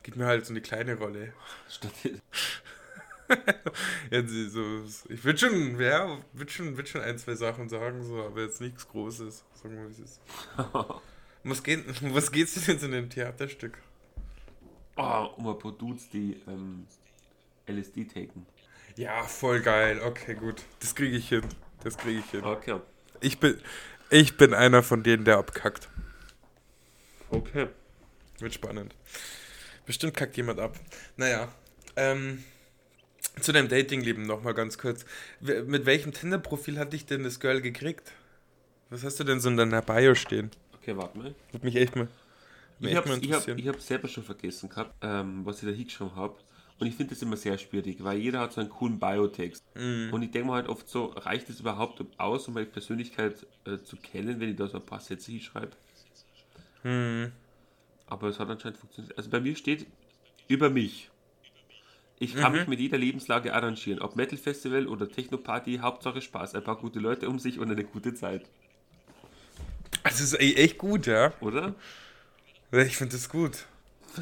[0.03, 1.33] Gib mir halt so eine kleine Rolle.
[1.69, 1.91] Statt,
[4.27, 8.23] sie- so, ich würde schon, ja, würde schon, würd schon ein, zwei Sachen sagen, so,
[8.23, 9.43] aber jetzt nichts Großes.
[9.53, 10.21] Sagen wir, wie es ist.
[11.49, 13.77] Was, geht, was geht's denn jetzt in dem Theaterstück?
[14.97, 16.87] oh, um ein paar Dudes, die ähm,
[17.67, 18.45] LSD taken.
[18.95, 20.01] Ja, voll geil.
[20.03, 20.63] Okay, gut.
[20.79, 21.43] Das kriege ich hin.
[21.83, 22.43] Das kriege ich hin.
[22.43, 22.79] Okay.
[23.21, 23.59] Ich bin,
[24.09, 25.89] ich bin einer von denen, der abkackt.
[27.29, 27.67] Okay.
[28.39, 28.95] Wird spannend.
[29.85, 30.77] Bestimmt kackt jemand ab.
[31.15, 31.47] Naja,
[31.95, 32.43] ähm,
[33.39, 35.05] zu deinem Datingleben nochmal ganz kurz.
[35.39, 38.11] Mit welchem Tinder-Profil hat dich denn das Girl gekriegt?
[38.89, 40.51] Was hast du denn so in deiner Bio stehen?
[40.87, 41.35] Okay, warte mal.
[41.51, 42.07] Würde mich echt mal,
[42.79, 46.15] mich Ich habe ich hab, hab selber schon vergessen gehabt, ähm, was ich da hingeschrieben
[46.15, 46.37] habe.
[46.79, 49.63] Und ich finde das immer sehr schwierig, weil jeder hat so einen coolen Biotext.
[49.75, 50.13] Mhm.
[50.13, 53.79] Und ich denke mir halt oft so, reicht es überhaupt aus, um meine Persönlichkeit äh,
[53.79, 55.71] zu kennen, wenn ich da so ein paar Sätze hinschreibe?
[56.83, 57.31] Hm.
[58.05, 59.17] Aber es hat anscheinend funktioniert.
[59.17, 59.87] Also bei mir steht
[60.47, 61.09] über mich.
[62.19, 62.59] Ich kann Mhm.
[62.59, 63.99] mich mit jeder Lebenslage arrangieren.
[64.01, 66.55] Ob Metal Festival oder Techno-Party, Hauptsache Spaß.
[66.55, 68.49] Ein paar gute Leute um sich und eine gute Zeit.
[70.09, 71.33] Das ist e- echt gut, ja.
[71.41, 71.75] Oder?
[72.71, 73.65] Ich finde das gut.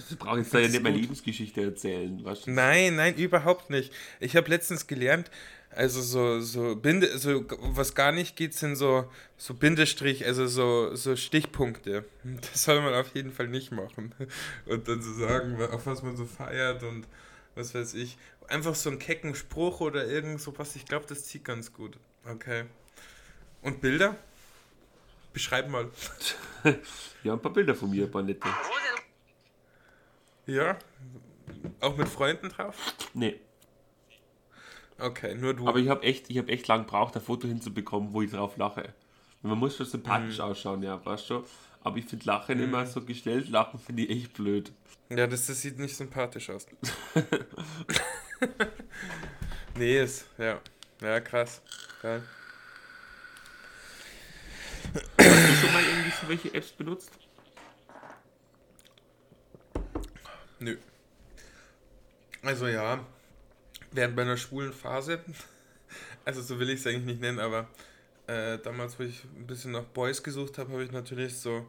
[0.10, 0.98] Ich brauche jetzt da ja nicht meine.
[0.98, 2.24] Lebensgeschichte erzählen.
[2.24, 2.51] Weißt du?
[2.51, 3.94] Nein, nein, überhaupt nicht.
[4.20, 5.32] Ich habe letztens gelernt,
[5.72, 10.96] also so, so Binde, so was gar nicht geht, sind so, so Bindestrich, also so,
[10.96, 12.06] so Stichpunkte.
[12.42, 14.13] Das soll man auf jeden Fall nicht machen.
[14.65, 17.08] Und dann so sagen, auf was man so feiert und
[17.56, 18.17] was weiß ich.
[18.48, 20.76] Einfach so einen kecken Spruch oder irgend sowas.
[20.76, 21.98] Ich glaube, das zieht ganz gut.
[22.26, 22.65] Okay.
[23.62, 24.15] Und Bilder?
[25.36, 25.89] Beschreib mal.
[27.24, 28.48] Ja, ein paar Bilder von mir, ein paar nette.
[30.45, 30.78] Ja?
[31.82, 32.76] Auch mit Freunden drauf?
[33.13, 33.39] Nee,
[34.98, 35.67] Okay, nur du.
[35.67, 38.56] aber ich habe echt, ich hab echt lang gebraucht, ein Foto hinzubekommen, wo ich drauf
[38.56, 38.93] lache.
[39.41, 39.89] Man muss schon Mhm.
[39.91, 41.43] sympathisch ausschauen, ja, weißt du?
[41.84, 44.71] Aber ich finde Lachen immer so gestellt, Lachen finde ich echt blöd.
[45.10, 46.65] Ja, das, das sieht nicht sympathisch aus.
[49.78, 50.62] nee, ist, ja.
[51.02, 51.62] Ja, krass.
[52.02, 52.24] Geil.
[55.17, 57.12] Hast du schon mal irgendwie so welche Apps benutzt?
[60.60, 60.78] Nö.
[62.43, 63.06] Also ja,
[63.91, 65.19] während meiner schwulen Phase,
[66.26, 67.67] also so will ich es eigentlich nicht nennen, aber
[68.28, 71.67] äh, damals, wo ich ein bisschen nach Boys gesucht habe, habe ich natürlich so,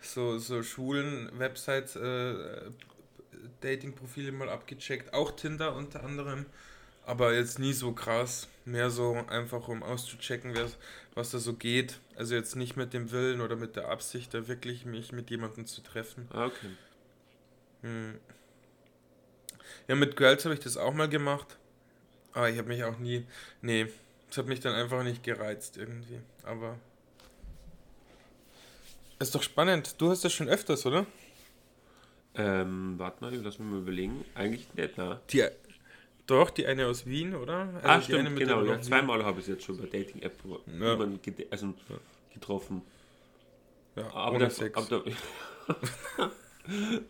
[0.00, 2.70] so, so schwulen Websites, äh,
[3.60, 6.46] Dating-Profile mal abgecheckt, auch Tinder unter anderem,
[7.06, 10.68] aber jetzt nie so krass, mehr so einfach um auszuchecken, wer,
[11.14, 11.98] was da so geht.
[12.16, 15.66] Also jetzt nicht mit dem Willen oder mit der Absicht, da wirklich mich mit jemandem
[15.66, 16.28] zu treffen.
[16.32, 16.70] Ah, okay.
[17.82, 18.18] Hm.
[19.88, 21.56] Ja, mit Girls habe ich das auch mal gemacht.
[22.32, 23.26] Aber ich habe mich auch nie.
[23.60, 23.88] Nee,
[24.28, 26.20] das hat mich dann einfach nicht gereizt irgendwie.
[26.44, 26.78] Aber.
[29.18, 30.00] Ist doch spannend.
[30.00, 31.06] Du hast das schon öfters, oder?
[32.34, 34.24] Ähm, warte mal, lass mich mal überlegen.
[34.34, 35.20] Eigentlich nicht, ne?
[35.30, 35.46] Die.
[36.26, 37.68] Doch, die eine aus Wien, oder?
[37.74, 38.64] Also ah, stimmt, genau.
[38.64, 40.38] Ja, zweimal habe ich es jetzt schon bei Dating-App
[40.78, 40.98] Ja.
[41.50, 41.74] also,
[42.32, 42.82] getroffen.
[43.96, 45.02] Ja, Aber, da, aber, da,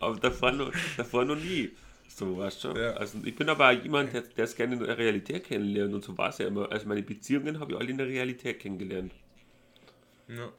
[0.00, 1.70] aber davor, noch, davor noch nie.
[2.08, 2.68] So, weißt du?
[2.72, 2.92] Ja.
[2.94, 6.16] Also, ich bin aber jemand, der der es gerne in der Realität kennenlernt und so
[6.18, 6.70] war es ja immer.
[6.72, 9.12] Also, meine Beziehungen habe ich alle in der Realität kennengelernt.
[10.28, 10.50] ja.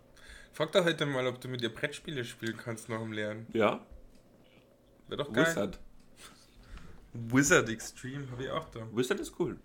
[0.53, 3.47] Frag doch heute mal, ob du mit ihr Brettspiele spielen kannst nach dem Lernen.
[3.53, 3.83] Ja,
[5.07, 5.47] Wäre doch geil.
[5.47, 5.79] Wizard.
[7.13, 8.87] Wizard Extreme habe ich auch da.
[8.93, 9.57] Wizard ist cool.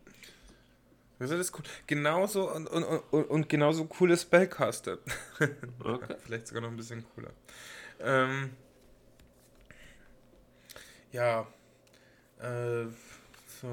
[1.18, 1.64] Wizard ist cool.
[1.86, 4.98] Genauso und, und, und, und genauso cool ist Spellcaster.
[5.80, 6.16] Okay.
[6.24, 7.30] Vielleicht sogar noch ein bisschen cooler.
[8.00, 8.50] Ähm,
[11.12, 11.46] ja.
[12.38, 12.86] Äh,
[13.60, 13.68] so,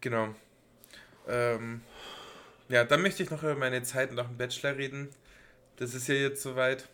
[0.00, 0.34] genau.
[1.26, 1.80] Ähm,
[2.68, 5.08] ja, dann möchte ich noch über meine Zeit nach dem Bachelor reden.
[5.76, 6.88] Das ist ja jetzt soweit.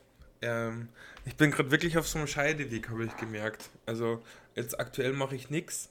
[0.45, 0.89] Ähm,
[1.25, 3.71] ich bin gerade wirklich auf so einem Scheideweg, habe ich gemerkt.
[3.87, 4.23] Also
[4.55, 5.89] jetzt aktuell mache ich nichts.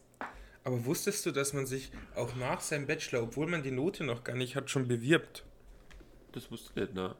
[0.63, 4.23] Aber wusstest du, dass man sich auch nach seinem Bachelor, obwohl man die Note noch
[4.23, 5.43] gar nicht hat, schon bewirbt?
[6.31, 7.15] Das wusste ich nicht, ne?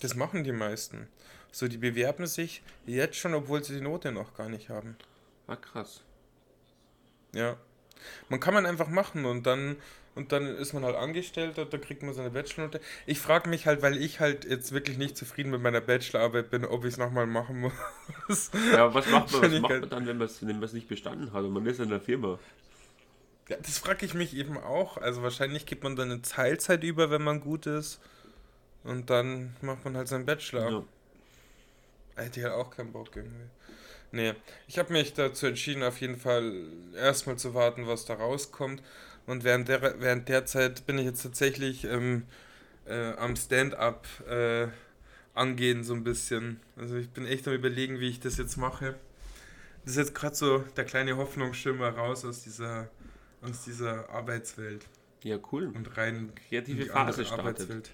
[0.00, 1.08] Das machen die meisten.
[1.52, 4.96] So, die bewerben sich jetzt schon, obwohl sie die Note noch gar nicht haben.
[5.46, 6.02] Ah, krass.
[7.32, 7.58] Ja.
[8.28, 9.76] Man kann man einfach machen und dann
[10.14, 12.80] und dann ist man halt Angestellter, da kriegt man seine Bachelornote.
[13.06, 16.64] Ich frage mich halt, weil ich halt jetzt wirklich nicht zufrieden mit meiner Bachelorarbeit bin,
[16.64, 17.60] ob ich es nochmal machen
[18.28, 18.50] muss.
[18.72, 21.52] Ja, was macht man, was macht man dann, wenn man es nicht bestanden hat und
[21.52, 22.38] man ist in der Firma?
[23.48, 24.96] Ja, das frage ich mich eben auch.
[24.96, 28.00] Also wahrscheinlich gibt man dann eine Teilzeit über, wenn man gut ist.
[28.84, 30.70] Und dann macht man halt seinen Bachelor.
[30.70, 30.84] Ja.
[32.22, 33.46] Hätte ich halt auch keinen Bock irgendwie.
[34.12, 34.34] Nee,
[34.68, 36.52] ich habe mich dazu entschieden, auf jeden Fall
[36.94, 38.80] erstmal zu warten, was da rauskommt.
[39.26, 42.24] Und während der, während der Zeit bin ich jetzt tatsächlich ähm,
[42.86, 44.68] äh, am Stand-up äh,
[45.34, 46.60] angehen, so ein bisschen.
[46.76, 48.96] Also ich bin echt am überlegen, wie ich das jetzt mache.
[49.84, 52.88] Das ist jetzt gerade so der kleine Hoffnungsschimmer raus aus dieser,
[53.42, 54.86] aus dieser Arbeitswelt.
[55.22, 55.66] Ja, cool.
[55.66, 57.90] Und rein kreative Phase Arbeitswelt.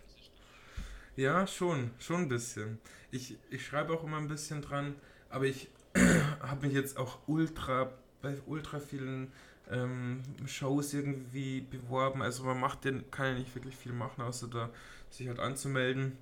[1.16, 2.78] Ja, schon, schon ein bisschen.
[3.10, 4.94] Ich, ich schreibe auch immer ein bisschen dran,
[5.28, 5.68] aber ich
[6.40, 9.32] habe mich jetzt auch ultra bei ultra vielen
[9.70, 12.22] ähm, Shows irgendwie beworben.
[12.22, 14.70] Also man macht den, kann ja nicht wirklich viel machen, außer da
[15.10, 16.16] sich halt anzumelden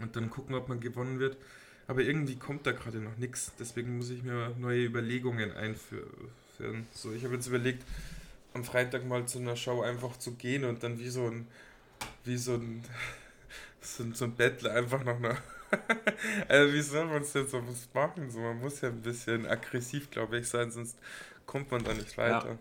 [0.00, 1.36] und dann gucken, ob man gewonnen wird.
[1.88, 3.52] Aber irgendwie kommt da gerade noch nichts.
[3.58, 6.86] Deswegen muss ich mir neue Überlegungen einführen.
[6.92, 7.84] So, ich habe jetzt überlegt,
[8.54, 11.48] am Freitag mal zu einer Show einfach zu gehen und dann wie so ein,
[12.24, 12.82] wie so ein,
[13.80, 15.38] so, so ein Bettler einfach noch einer
[16.48, 17.62] also wie soll man es denn so
[17.94, 18.30] machen?
[18.30, 20.98] So, man muss ja ein bisschen aggressiv, glaube ich, sein, sonst
[21.46, 22.58] kommt man da nicht weiter.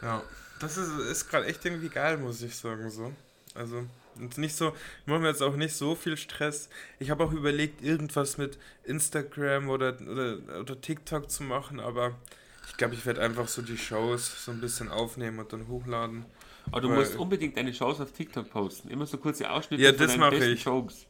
[0.00, 0.22] Ja, ja.
[0.60, 2.90] das ist, ist gerade echt irgendwie geil, muss ich sagen.
[2.90, 3.12] So.
[3.54, 3.84] Also
[4.16, 6.68] und nicht so, ich mache mir jetzt auch nicht so viel Stress.
[6.98, 12.14] Ich habe auch überlegt, irgendwas mit Instagram oder, oder, oder TikTok zu machen, aber
[12.68, 16.26] ich glaube, ich werde einfach so die Shows so ein bisschen aufnehmen und dann hochladen.
[16.70, 18.88] Aber du Weil, musst unbedingt deine Shows auf TikTok posten.
[18.88, 20.64] Immer so kurze Ausschnitte ja, das mache ich.
[20.64, 21.06] Jokes.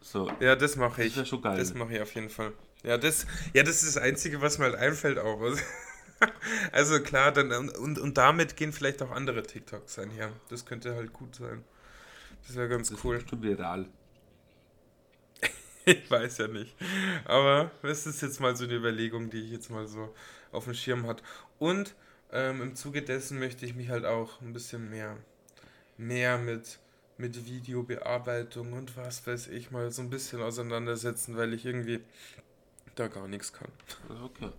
[0.00, 0.30] So.
[0.38, 1.14] Ja, das mache ich.
[1.14, 1.58] Das schon geil.
[1.58, 2.52] Das mache ich auf jeden Fall.
[2.82, 5.40] Ja das, ja, das ist das Einzige, was mir halt einfällt auch.
[6.72, 10.32] Also klar, dann und, und damit gehen vielleicht auch andere TikToks einher.
[10.48, 11.62] Das könnte halt gut sein.
[12.46, 13.16] Das wäre ganz das cool.
[13.16, 13.86] Ist viral.
[15.84, 16.74] ich weiß ja nicht.
[17.24, 20.14] Aber das ist jetzt mal so eine Überlegung, die ich jetzt mal so
[20.52, 21.22] auf dem Schirm hat.
[21.58, 21.94] Und
[22.32, 25.16] ähm, im Zuge dessen möchte ich mich halt auch ein bisschen mehr,
[25.96, 26.78] mehr mit,
[27.18, 32.00] mit Videobearbeitung und was weiß ich mal so ein bisschen auseinandersetzen, weil ich irgendwie
[32.96, 33.68] da gar nichts kann.
[34.24, 34.50] Okay.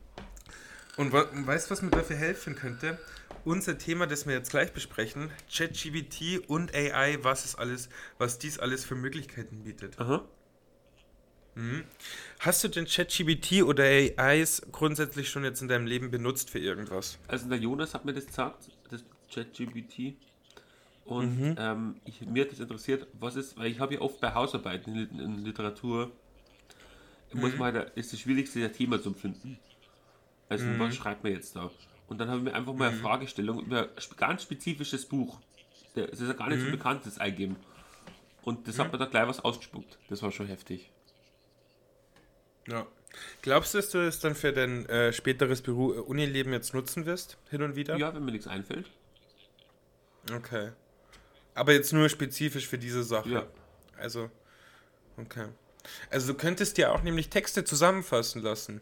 [0.95, 2.97] Und weißt du, was mir dafür helfen könnte?
[3.45, 8.57] Unser Thema, das wir jetzt gleich besprechen, ChatGPT und AI, was es alles, was dies
[8.57, 9.99] alles für Möglichkeiten bietet.
[9.99, 10.25] Aha.
[11.53, 11.83] Mhm.
[12.39, 17.19] Hast du denn ChatGPT oder AIs grundsätzlich schon jetzt in deinem Leben benutzt für irgendwas?
[17.27, 20.15] Also der Jonas hat mir das gesagt, das ChatGPT.
[21.05, 21.55] Und mhm.
[21.57, 24.95] ähm, ich, mir hat das interessiert, was ist, weil ich habe ja oft bei Hausarbeiten
[24.95, 26.11] in, in Literatur,
[27.33, 27.41] mhm.
[27.41, 29.59] muss man, ist das Schwierigste, das Thema zu finden.
[30.49, 30.79] Also mhm.
[30.79, 31.71] was schreibt man jetzt da?
[32.07, 33.01] Und dann habe ich mir einfach mal eine mhm.
[33.01, 35.39] Fragestellung über ein ganz spezifisches Buch,
[36.05, 36.71] das ist ja gar nicht so mhm.
[36.71, 37.55] bekannt, das eingeben.
[38.43, 39.97] Und das hat mir da gleich was ausgespuckt.
[40.09, 40.89] Das war schon heftig.
[42.67, 42.87] Ja.
[43.41, 47.05] Glaubst du, dass du es dann für dein äh, späteres Beruf, äh, Unileben jetzt nutzen
[47.05, 47.97] wirst, hin und wieder?
[47.97, 48.91] Ja, wenn mir nichts einfällt.
[50.31, 50.71] Okay.
[51.55, 53.29] Aber jetzt nur spezifisch für diese Sache.
[53.29, 53.47] Ja.
[53.97, 54.29] Also,
[55.17, 55.47] okay.
[56.09, 58.81] Also du könntest dir auch nämlich Texte zusammenfassen lassen.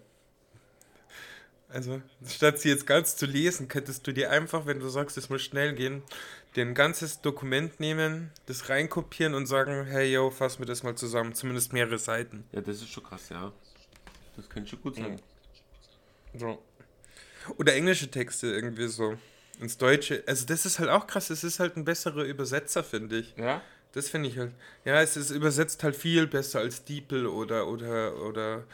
[1.67, 5.29] Also, statt sie jetzt ganz zu lesen, könntest du dir einfach, wenn du sagst, es
[5.29, 6.03] muss schnell gehen,
[6.55, 10.95] dir ein ganzes Dokument nehmen, das reinkopieren und sagen, hey yo, fass mir das mal
[10.95, 12.45] zusammen, zumindest mehrere Seiten.
[12.53, 13.51] Ja, das ist schon krass, ja.
[14.37, 15.19] Das könnte schon gut sein.
[16.33, 16.61] So.
[17.57, 19.17] Oder englische Texte irgendwie so.
[19.59, 20.23] Ins Deutsche.
[20.27, 21.29] Also das ist halt auch krass.
[21.29, 23.35] Es ist halt ein besserer Übersetzer, finde ich.
[23.37, 23.61] Ja?
[23.95, 24.51] Das finde ich halt.
[24.83, 28.65] Ja, es ist übersetzt halt viel besser als DeepL oder, oder, oder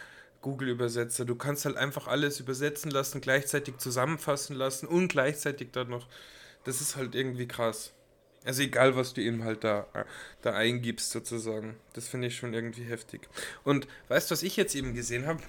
[0.41, 1.25] Google-Übersetzer.
[1.25, 6.07] Du kannst halt einfach alles übersetzen lassen, gleichzeitig zusammenfassen lassen und gleichzeitig dann noch.
[6.63, 7.93] Das ist halt irgendwie krass.
[8.45, 9.85] Also egal, was du eben halt da,
[10.41, 11.77] da eingibst sozusagen.
[11.93, 13.29] Das finde ich schon irgendwie heftig.
[13.63, 15.43] Und weißt du, was ich jetzt eben gesehen habe?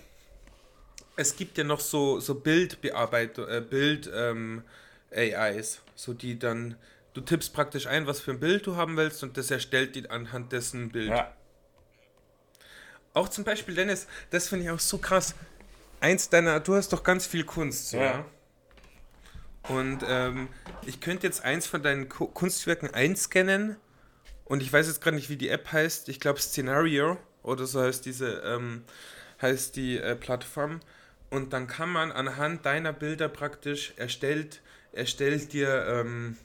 [1.17, 4.65] Es gibt ja noch so, so Bildbearbeitung, äh, Bild ähm,
[5.11, 6.77] AIs, so die dann,
[7.15, 10.09] du tippst praktisch ein, was für ein Bild du haben willst und das erstellt die
[10.09, 11.11] anhand dessen Bild.
[11.11, 11.35] Ja.
[13.15, 15.35] Auch zum Beispiel, Dennis, das finde ich auch so krass.
[16.01, 18.05] Eins deiner, du hast doch ganz viel Kunst, so, ja.
[18.05, 18.25] ja?
[19.69, 20.49] Und ähm,
[20.87, 23.77] ich könnte jetzt eins von deinen Kunstwerken einscannen
[24.45, 26.09] und ich weiß jetzt gerade nicht, wie die App heißt.
[26.09, 28.85] Ich glaube Scenario oder so heißt diese ähm,
[29.41, 30.81] heißt die äh, Plattform.
[31.31, 34.61] Und dann kann man anhand deiner Bilder praktisch erstellt
[34.93, 36.37] erstellt dir ähm,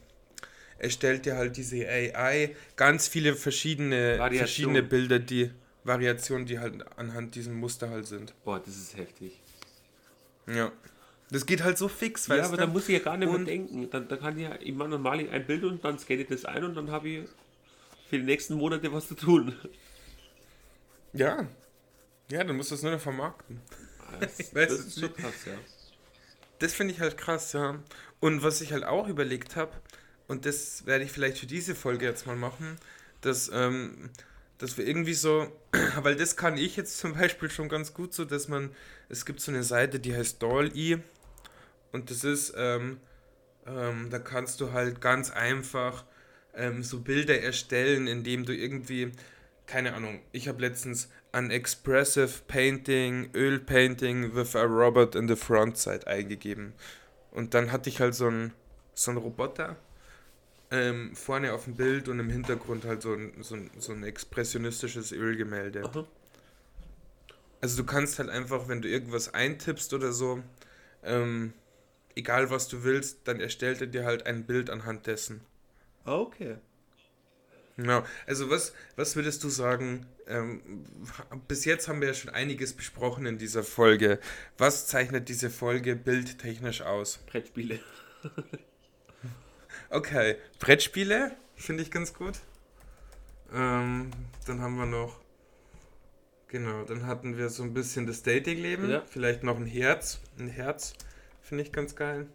[0.79, 4.37] erstellt dir halt diese AI ganz viele verschiedene Variation.
[4.37, 5.51] verschiedene Bilder, die
[5.83, 8.33] Variationen, die halt anhand diesem Muster halt sind.
[8.43, 9.41] Boah, das ist heftig.
[10.47, 10.71] Ja.
[11.29, 12.57] Das geht halt so fix, Ja, weißt aber du?
[12.57, 13.89] da muss ich ja gar nicht mehr denken.
[13.89, 16.63] Dann, dann kann ich ja, male ich ein Bild und dann scanne ich das ein
[16.63, 17.29] und dann habe ich
[18.09, 19.53] für die nächsten Monate was zu tun.
[21.13, 21.47] ja.
[22.31, 23.61] Ja, dann musst du es nur noch vermarkten.
[24.19, 25.53] Das, Weißt das du, ist schon krass, ja.
[26.59, 27.79] Das finde ich halt krass, ja.
[28.19, 29.71] Und was ich halt auch überlegt habe,
[30.27, 32.77] und das werde ich vielleicht für diese Folge jetzt mal machen,
[33.21, 34.09] dass, ähm,
[34.57, 35.51] dass wir irgendwie so,
[36.01, 38.71] weil das kann ich jetzt zum Beispiel schon ganz gut so, dass man,
[39.09, 40.99] es gibt so eine Seite, die heißt Doll-E
[41.91, 42.99] und das ist, ähm,
[43.65, 46.05] ähm, da kannst du halt ganz einfach
[46.53, 49.11] ähm, so Bilder erstellen, indem du irgendwie,
[49.65, 55.77] keine Ahnung, ich habe letztens an Expressive Painting, Ölpainting with a Robot in the Front
[55.77, 56.73] Side eingegeben.
[57.31, 58.53] Und dann hatte ich halt so einen
[58.93, 59.75] so einen Roboter
[60.71, 64.03] ähm, vorne auf dem Bild und im Hintergrund halt so ein, so ein, so ein
[64.03, 65.83] expressionistisches Ölgemälde.
[65.85, 66.05] Aha.
[67.61, 70.43] Also du kannst halt einfach, wenn du irgendwas eintippst oder so,
[71.03, 71.53] ähm,
[72.15, 75.41] egal was du willst, dann erstellt er dir halt ein Bild anhand dessen.
[76.05, 76.57] Okay.
[77.77, 78.03] Genau.
[78.25, 80.85] Also was, was würdest du sagen, ähm,
[81.47, 84.19] bis jetzt haben wir ja schon einiges besprochen in dieser Folge.
[84.57, 87.19] Was zeichnet diese Folge bildtechnisch aus?
[87.27, 87.79] Brettspiele.
[89.89, 92.39] Okay, Brettspiele finde ich ganz gut.
[93.53, 94.11] Ähm,
[94.45, 95.21] dann haben wir noch,
[96.49, 98.89] genau, dann hatten wir so ein bisschen das Dating-Leben.
[98.89, 99.03] Ja.
[99.09, 100.19] Vielleicht noch ein Herz.
[100.37, 100.93] Ein Herz
[101.41, 102.27] finde ich ganz geil.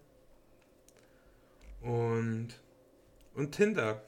[1.82, 2.58] Und,
[3.34, 4.02] und Tinder.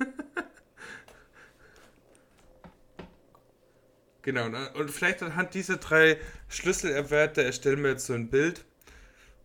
[4.22, 8.64] genau, und vielleicht anhand dieser drei Schlüsselerwerte erstellen wir jetzt so ein Bild.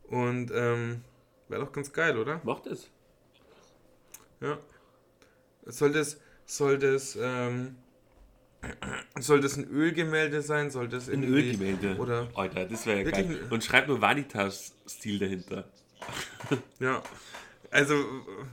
[0.03, 1.03] Und ähm,
[1.47, 2.41] wäre doch ganz geil, oder?
[2.43, 2.89] Macht es.
[4.41, 4.57] Ja.
[5.65, 7.75] Soll das, soll das, ähm,
[9.19, 10.69] soll das ein Ölgemälde sein?
[10.71, 11.97] Soll das Ein Ölgemälde.
[11.97, 13.47] Oder, Alter, das wäre ja geil.
[13.49, 15.67] Und schreib nur Vanitas-Stil dahinter.
[16.79, 17.01] ja.
[17.71, 17.95] Also,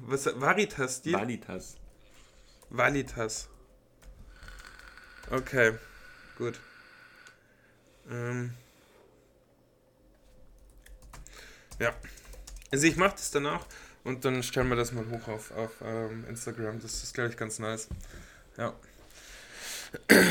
[0.00, 1.12] was, Varitas, die?
[1.12, 1.76] Vanitas.
[2.70, 3.48] Valitas.
[5.30, 5.72] Okay,
[6.38, 6.58] gut.
[8.10, 8.52] Ähm.
[11.78, 11.94] Ja.
[12.70, 13.66] Also ich mache das danach
[14.04, 16.80] und dann stellen wir das mal hoch auf, auf ähm, Instagram.
[16.80, 17.88] Das ist, glaube ich, ganz nice.
[18.56, 18.74] Ja.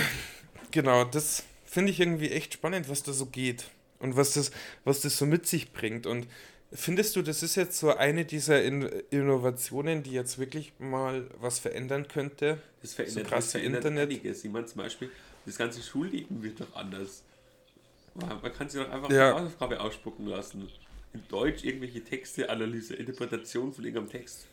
[0.72, 3.66] Genau, das finde ich irgendwie echt spannend, was da so geht
[4.00, 4.52] und was das,
[4.86, 6.06] was das so mit sich bringt.
[6.08, 6.28] Und
[6.72, 11.60] findest du, das ist jetzt so eine dieser In Innovationen, die jetzt wirklich mal was
[11.60, 12.58] verändern könnte?
[12.82, 14.10] Das verändert, krass das verändert Internet.
[14.12, 14.46] einiges.
[14.46, 15.12] Ich meine zum Beispiel,
[15.46, 17.24] das ganze Schulleben wird doch anders.
[18.14, 19.32] Man, man kann sich doch einfach Ja.
[19.36, 20.70] eine Hausaufgabe ausspucken lassen.
[21.14, 24.48] In Deutsch irgendwelche Texte, Analyse, Interpretation von irgendeinem Text.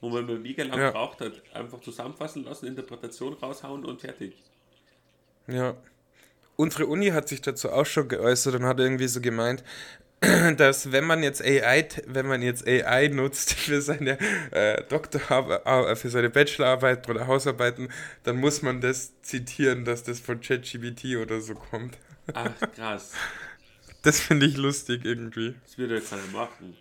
[0.00, 0.90] Wo man mal mega lang Ja.
[0.90, 1.42] braucht hat.
[1.54, 4.34] Einfach zusammenfassen lassen, Interpretation raushauen und fertig.
[5.46, 5.76] Ja.
[6.56, 9.62] Unsere Uni hat sich dazu auch schon geäußert und hat irgendwie so gemeint,
[10.56, 14.18] dass wenn man jetzt AI, wenn man jetzt AI nutzt für seine
[14.52, 17.88] äh, Doktorarbeit, äh, für seine Bachelorarbeiten oder Hausarbeiten,
[18.22, 21.98] dann muss man das zitieren, dass das von ChatGPT oder so kommt.
[22.32, 23.12] Ach, krass.
[24.06, 25.56] Das finde ich lustig irgendwie.
[25.64, 26.76] Das würde ja keiner machen.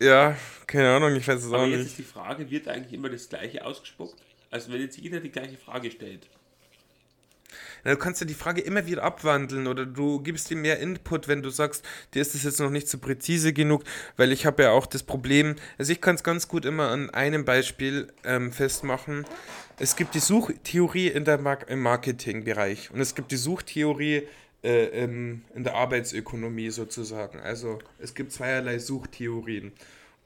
[0.00, 0.34] Ja,
[0.66, 1.86] keine Ahnung, ich weiß es Aber auch jetzt nicht.
[1.88, 4.16] ist die Frage, wird eigentlich immer das gleiche ausgespuckt?
[4.50, 6.26] Also wenn jetzt jeder die gleiche Frage stellt.
[7.84, 11.28] Na, du kannst ja die Frage immer wieder abwandeln oder du gibst ihm mehr Input,
[11.28, 13.84] wenn du sagst, dir ist das jetzt noch nicht so präzise genug,
[14.16, 17.10] weil ich habe ja auch das Problem, also ich kann es ganz gut immer an
[17.10, 19.26] einem Beispiel ähm, festmachen.
[19.78, 24.26] Es gibt die Suchtheorie in der Mar im Marketingbereich und es gibt die Suchtheorie
[24.66, 27.38] äh, im, in der Arbeitsökonomie sozusagen.
[27.40, 29.72] Also es gibt zweierlei Suchtheorien.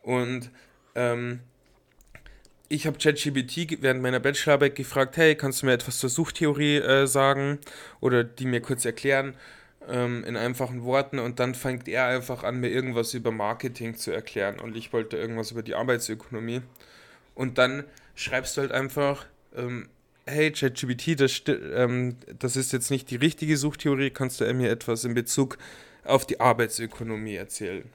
[0.03, 0.50] Und
[0.94, 1.40] ähm,
[2.68, 6.79] ich habe ChatGPT ge- während meiner Bachelorarbeit gefragt, hey, kannst du mir etwas zur Suchtheorie
[6.79, 7.59] äh, sagen
[8.00, 9.35] oder die mir kurz erklären
[9.88, 14.11] ähm, in einfachen Worten und dann fängt er einfach an, mir irgendwas über Marketing zu
[14.11, 16.62] erklären und ich wollte irgendwas über die Arbeitsökonomie
[17.35, 19.26] und dann schreibst du halt einfach,
[19.57, 19.88] ähm,
[20.31, 25.05] hey ChatGPT, das, ähm, das ist jetzt nicht die richtige Suchtheorie, kannst du mir etwas
[25.05, 25.59] in Bezug
[26.05, 27.90] auf die Arbeitsökonomie erzählen?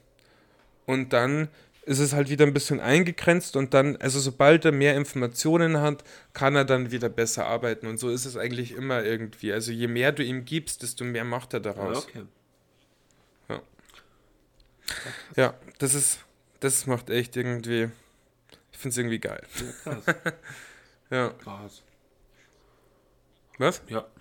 [0.86, 1.48] Und dann
[1.86, 6.04] ist es halt wieder ein bisschen eingegrenzt und dann, also sobald er mehr Informationen hat,
[6.34, 7.88] kann er dann wieder besser arbeiten.
[7.88, 9.54] Und so ist es eigentlich immer irgendwie.
[9.54, 12.08] Also je mehr du ihm gibst, desto mehr macht er Ja, daraus.
[12.08, 12.24] okay.
[15.36, 16.20] Ja, das ist,
[16.60, 17.90] das macht echt irgendwie,
[18.72, 19.44] ich finde es irgendwie geil.
[19.56, 20.04] Ja, krass.
[21.12, 21.84] Ja, krass.
[23.60, 23.82] Was?
[23.88, 24.06] Ja.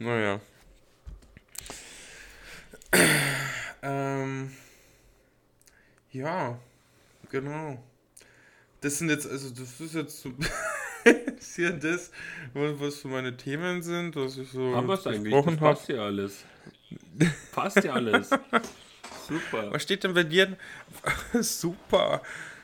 [0.00, 0.40] Naja.
[3.82, 4.52] Ähm,
[6.12, 6.56] ja,
[7.30, 7.82] genau.
[8.80, 10.48] Das sind jetzt, also das ist jetzt so, das
[11.04, 12.10] ist interessiert das,
[12.54, 15.32] was so meine Themen sind, was ich so Haben wir es eigentlich?
[15.32, 15.74] Das besprochen habe.
[15.74, 16.44] passt ja alles.
[17.52, 18.30] Passt ja alles.
[19.28, 19.72] Super.
[19.72, 20.56] Was steht denn bei dir?
[21.40, 22.22] Super.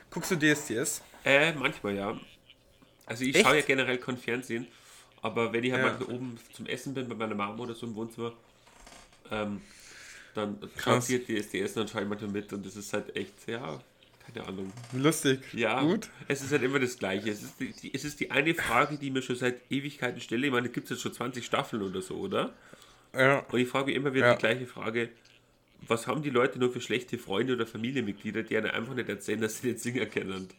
[0.09, 1.01] Guckst du DSDS?
[1.23, 2.19] Äh, manchmal ja.
[3.05, 3.45] Also ich Echt?
[3.45, 4.67] schaue ja generell kein Fernsehen,
[5.21, 5.89] aber wenn ich halt Ja.
[5.91, 8.33] mal hier oben zum Essen bin bei meiner Mama oder so im Wohnzimmer,
[9.31, 9.61] ähm,
[10.33, 10.57] dann
[11.01, 13.79] sie DSDS und dann schaue ich manchmal mit und das ist halt echt, ja,
[14.33, 14.73] keine Ahnung.
[14.91, 15.39] Lustig.
[15.53, 16.09] Ja, Gut.
[16.27, 17.29] es ist halt immer das Gleiche.
[17.29, 20.47] Es ist die, die, es ist die eine Frage, die mir schon seit Ewigkeiten stelle.
[20.47, 22.53] Ich meine, gibt es jetzt schon 20 Staffeln oder so, oder?
[23.13, 23.39] Ja.
[23.51, 24.33] Und ich frage mich immer wieder Ja.
[24.33, 25.09] die gleiche Frage.
[25.87, 29.39] Was haben die Leute nur für schlechte Freunde oder Familienmitglieder, die einem einfach nicht erzählen,
[29.41, 30.49] dass sie den Singer kennen?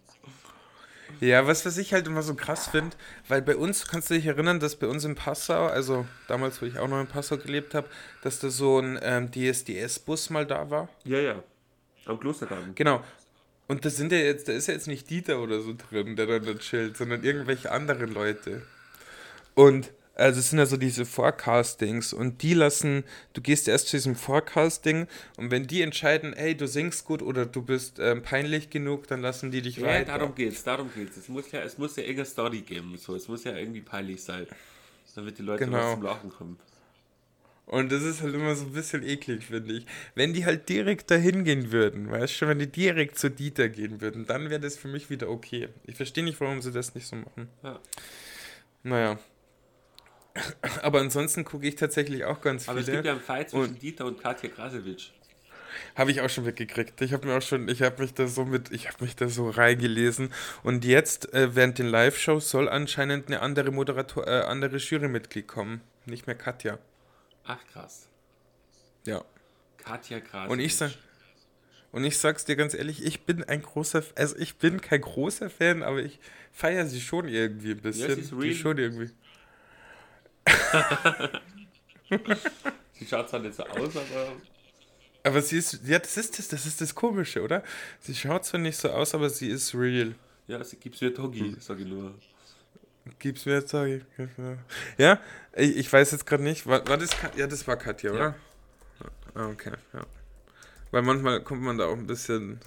[1.20, 2.96] Ja, was, was ich halt immer so krass finde,
[3.28, 6.66] weil bei uns, kannst du dich erinnern, dass bei uns in Passau, also damals, wo
[6.66, 7.88] ich auch noch in Passau gelebt habe,
[8.22, 10.88] dass da so ein ähm, DSDS-Bus mal da war?
[11.04, 11.42] Ja, ja.
[12.06, 12.74] Am Klostergarten.
[12.74, 13.02] Genau.
[13.68, 16.26] Und da sind ja jetzt, da ist ja jetzt nicht Dieter oder so drin, der
[16.26, 18.62] dann da chillt, sondern irgendwelche anderen Leute.
[19.54, 23.96] Und also es sind ja so diese Forecastings und die lassen, du gehst erst zu
[23.96, 28.70] diesem Forecasting und wenn die entscheiden, hey, du singst gut oder du bist ähm, peinlich
[28.70, 30.18] genug, dann lassen die dich Ja, weiter.
[30.18, 31.16] darum geht's, darum geht's.
[31.16, 32.96] Es muss ja, es muss ja irgendeine Story geben.
[32.98, 33.14] So.
[33.14, 34.46] Es muss ja irgendwie peinlich sein.
[35.14, 35.94] Damit die Leute Genau.
[35.94, 36.58] zum Lachen kommen.
[37.64, 39.86] Und das ist halt immer so ein bisschen eklig, finde ich.
[40.14, 43.68] Wenn die halt direkt dahin gehen würden, weißt du, schon, wenn die direkt zu Dieter
[43.68, 45.68] gehen würden, dann wäre das für mich wieder okay.
[45.84, 47.48] Ich verstehe nicht, warum sie das nicht so machen.
[47.64, 47.80] Ja.
[48.84, 49.18] Naja.
[50.82, 52.98] Aber ansonsten gucke ich tatsächlich auch ganz Aber es viele.
[52.98, 55.10] gibt ja einen Fight zwischen Und- Dieter und Katja Krasewitsch.
[55.94, 57.00] Habe ich auch schon weggekriegt.
[57.02, 59.28] Ich habe mir auch schon, ich habe mich da so mit, ich habe mich da
[59.28, 60.32] so reingelesen.
[60.62, 65.82] Und jetzt, äh, während den Live-Shows, soll anscheinend eine andere Moderator, äh, andere Jurymitglied kommen.
[66.06, 66.78] Nicht mehr Katja.
[67.44, 68.08] Ach krass.
[69.04, 69.22] Ja.
[69.76, 70.50] Katja Krasewitsch.
[70.52, 70.92] Und ich sag,
[71.92, 75.50] und ich sag's dir ganz ehrlich, ich bin ein großer, also ich bin kein großer
[75.50, 76.18] Fan, aber ich
[76.52, 78.14] feiere sie schon irgendwie ein bisschen.
[78.14, 78.54] sie ist Die real.
[78.54, 79.10] schon irgendwie.
[82.92, 84.32] Sie schaut zwar nicht so aus, aber
[85.22, 87.62] Aber sie ist, ja, das ist das, das ist das Komische, oder?
[88.00, 90.14] Sie schaut zwar nicht so aus, aber sie ist real.
[90.46, 91.56] ja, sie gibt's mir Togi, Hm.
[91.60, 92.14] sag ich nur.
[93.18, 93.64] Gib's mir
[94.36, 94.58] mir.
[94.98, 95.20] Ja,
[95.54, 96.66] ich, ich weiß jetzt gerade nicht.
[96.66, 98.34] War, war das, ja, das war Katja, oder?
[99.34, 100.06] Ah, okay, ja.
[100.92, 102.58] Weil manchmal kommt man da auch ein bisschen.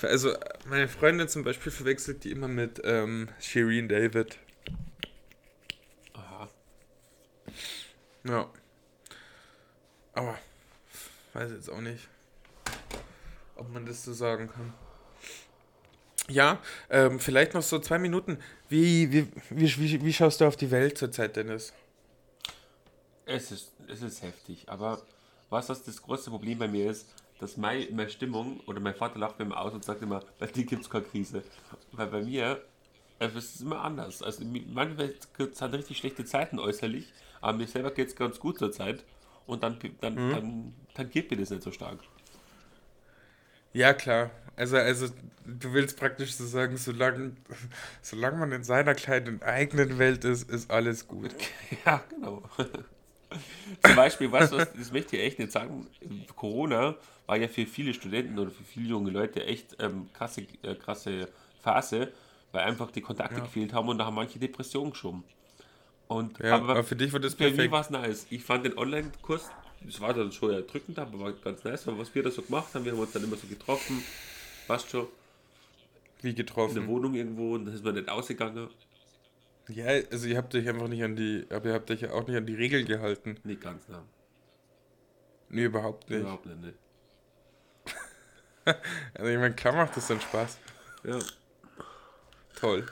[0.00, 0.34] Also,
[0.66, 4.38] meine Freundin zum Beispiel verwechselt die immer mit ähm, Shireen David.
[6.14, 6.48] Aha.
[8.28, 8.50] Ja.
[10.14, 10.38] Aber
[11.34, 12.08] weiß jetzt auch nicht,
[13.56, 14.72] ob man das so sagen kann.
[16.28, 16.58] Ja,
[16.90, 18.38] ähm, vielleicht noch so zwei Minuten.
[18.68, 21.72] Wie, wie, wie, wie, wie schaust du auf die Welt zurzeit, Dennis?
[23.26, 25.02] Es ist, es ist heftig, aber
[25.50, 27.06] was das, das große Problem bei mir ist,
[27.38, 30.46] dass meine, meine Stimmung, oder mein Vater lacht mir immer aus und sagt immer, bei
[30.46, 31.42] dir gibt es keine Krise.
[31.92, 32.62] Weil bei mir,
[33.18, 34.22] äh, es ist immer anders.
[34.22, 38.72] Also manchmal halt richtig schlechte Zeiten äußerlich, aber mir selber geht es ganz gut zur
[38.72, 39.04] Zeit
[39.46, 40.30] und dann, dann, Mhm.
[40.32, 42.00] dann, dann geht mir das nicht so stark.
[43.72, 44.30] Ja, klar.
[44.56, 45.08] Also, also
[45.44, 47.32] du willst praktisch so sagen, solange,
[48.00, 51.30] solange man in seiner kleinen eigenen Welt ist, ist alles gut.
[51.84, 52.42] Ja, genau.
[53.82, 55.86] Zum Beispiel, weißt du, was, das möchte ich echt nicht sagen.
[56.36, 56.94] Corona
[57.26, 61.28] war ja für viele Studenten oder für viele junge Leute echt ähm, krasse, äh, krasse
[61.60, 62.12] Phase,
[62.56, 63.40] weil einfach die Kontakte Ja.
[63.44, 65.24] gefehlt haben und da haben manche Depressionen geschoben.
[66.08, 67.72] Und, Ja, aber, aber für dich wird das für mich perfekt.
[67.72, 68.26] war es nice.
[68.30, 69.50] Ich fand den Online-Kurs,
[69.82, 72.74] das war dann schon erdrückend, aber war ganz nice, weil was wir da so gemacht
[72.74, 74.02] haben, wir haben uns dann immer so getroffen,
[74.68, 75.06] weißt schon,
[76.22, 76.86] Wie in der getroffen.
[76.86, 78.68] Wohnung irgendwo und dann ist man nicht ausgegangen.
[79.68, 82.26] Ja, also ihr habt euch einfach nicht an die, aber ihr habt euch ja auch
[82.26, 83.36] nicht an die Regeln gehalten.
[83.42, 84.04] Nicht ganz nah.
[85.48, 86.20] Nee, überhaupt nicht.
[86.20, 86.60] Überhaupt nicht.
[86.62, 86.72] ne.
[89.14, 90.58] Also ich meine, klar macht das dann Spaß.
[91.04, 91.18] Ja.
[92.56, 92.84] Toll.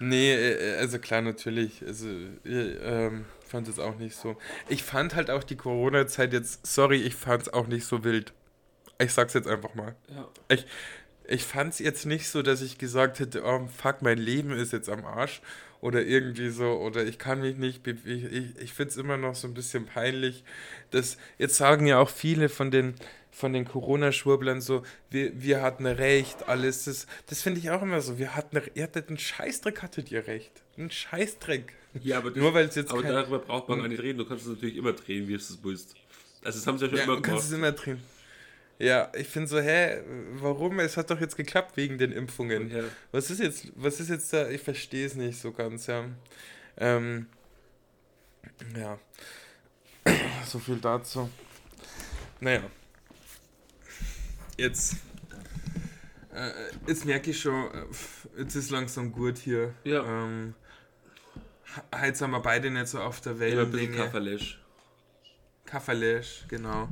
[0.00, 1.82] Nee, äh, also klar, natürlich.
[1.86, 2.08] Also,
[2.44, 4.36] ich ähm, fand es auch nicht so.
[4.68, 8.32] Ich fand halt auch die Corona-Zeit jetzt, sorry, ich fand es auch nicht so wild.
[8.98, 9.94] Ich sag's jetzt einfach mal.
[10.08, 10.28] ja.
[10.48, 10.66] Ich,
[11.28, 14.72] ich fand es jetzt nicht so, dass ich gesagt hätte, oh fuck, mein Leben ist
[14.72, 15.40] jetzt am Arsch.
[15.80, 17.86] Oder irgendwie so, oder ich kann mich nicht.
[17.86, 18.24] Ich,
[18.56, 20.44] ich finde es immer noch so ein bisschen peinlich.
[20.90, 22.94] Dass, jetzt sagen ja auch viele von den,
[23.34, 26.84] von den Corona-Schwurblern so, wir, wir hatten recht, alles.
[26.84, 28.18] Das, das finde ich auch immer so.
[28.18, 30.52] Wir hatten, ihr hattet einen Scheißdreck, hattet ihr recht.
[30.76, 31.72] Einen Scheißdreck.
[32.02, 34.18] Ja, aber, das, Nur weil es jetzt aber kein- darüber braucht man gar nicht reden.
[34.18, 35.94] Du kannst es natürlich immer drehen, wie es es willst.
[36.44, 37.68] Also das haben sie ja schon Ja, immer du kannst es gemacht.
[37.68, 38.02] immer drehen.
[38.78, 40.02] Ja, ich finde so, hä,
[40.34, 40.80] warum?
[40.80, 42.70] Es hat doch jetzt geklappt wegen den Impfungen.
[42.70, 42.82] Ja.
[43.12, 44.48] Was ist jetzt, was ist jetzt da?
[44.48, 46.04] Ich verstehe es nicht so ganz, ja.
[46.78, 47.26] Ähm,
[48.76, 48.98] ja.
[50.46, 51.30] So viel dazu.
[52.40, 52.62] Naja.
[54.56, 54.96] Jetzt.
[56.34, 56.50] Äh,
[56.86, 57.84] jetzt merke ich schon, äh,
[58.38, 59.74] jetzt ist langsam gut hier.
[59.84, 60.02] Ja.
[60.04, 60.54] Ähm,
[61.64, 63.92] he- heute sind wir beide nicht so auf der Immer ein bisschen.
[65.66, 66.88] Kaffeeläsch, genau.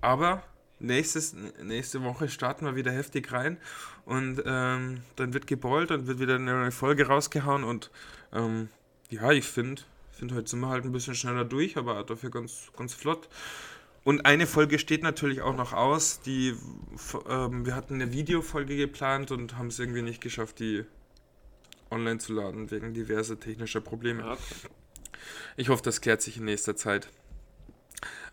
[0.00, 0.42] Aber
[0.78, 3.58] nächstes, nächste Woche starten wir wieder heftig rein
[4.04, 7.90] und ähm, dann wird geballt, dann wird wieder eine neue Folge rausgehauen und
[8.32, 8.68] ähm,
[9.10, 9.82] ja, ich finde,
[10.12, 13.28] find, heute sind wir halt ein bisschen schneller durch, aber dafür ganz, ganz flott.
[14.02, 16.56] Und eine Folge steht natürlich auch noch aus, die
[17.28, 20.84] ähm, wir hatten eine Videofolge geplant und haben es irgendwie nicht geschafft, die
[21.90, 24.24] online zu laden, wegen diverser technischer Probleme.
[24.24, 24.68] Ah, okay.
[25.56, 27.08] Ich hoffe, das klärt sich in nächster Zeit.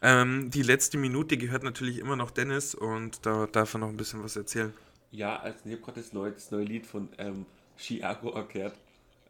[0.01, 3.97] Ähm, die letzte Minute gehört natürlich immer noch Dennis und da darf er noch ein
[3.97, 4.74] bisschen was erzählen.
[5.12, 7.45] Ja, also ich habe gerade das neue, das neue Lied von ähm,
[7.78, 8.78] Chiago erklärt.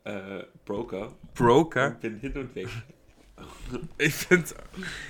[0.04, 1.14] Äh, Broker.
[1.36, 1.88] Broker?
[1.88, 2.70] Und bin hin und weg.
[4.00, 4.48] Ich finde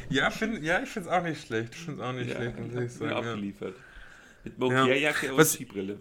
[0.09, 1.73] ja, find, ja, ich finde es auch nicht schlecht.
[1.75, 3.55] Ich finde es auch nicht Ja, schlecht, muss ich sagen.
[3.61, 3.71] Ja.
[4.49, 5.99] Mit Monkierjacke und Was- Skibrille.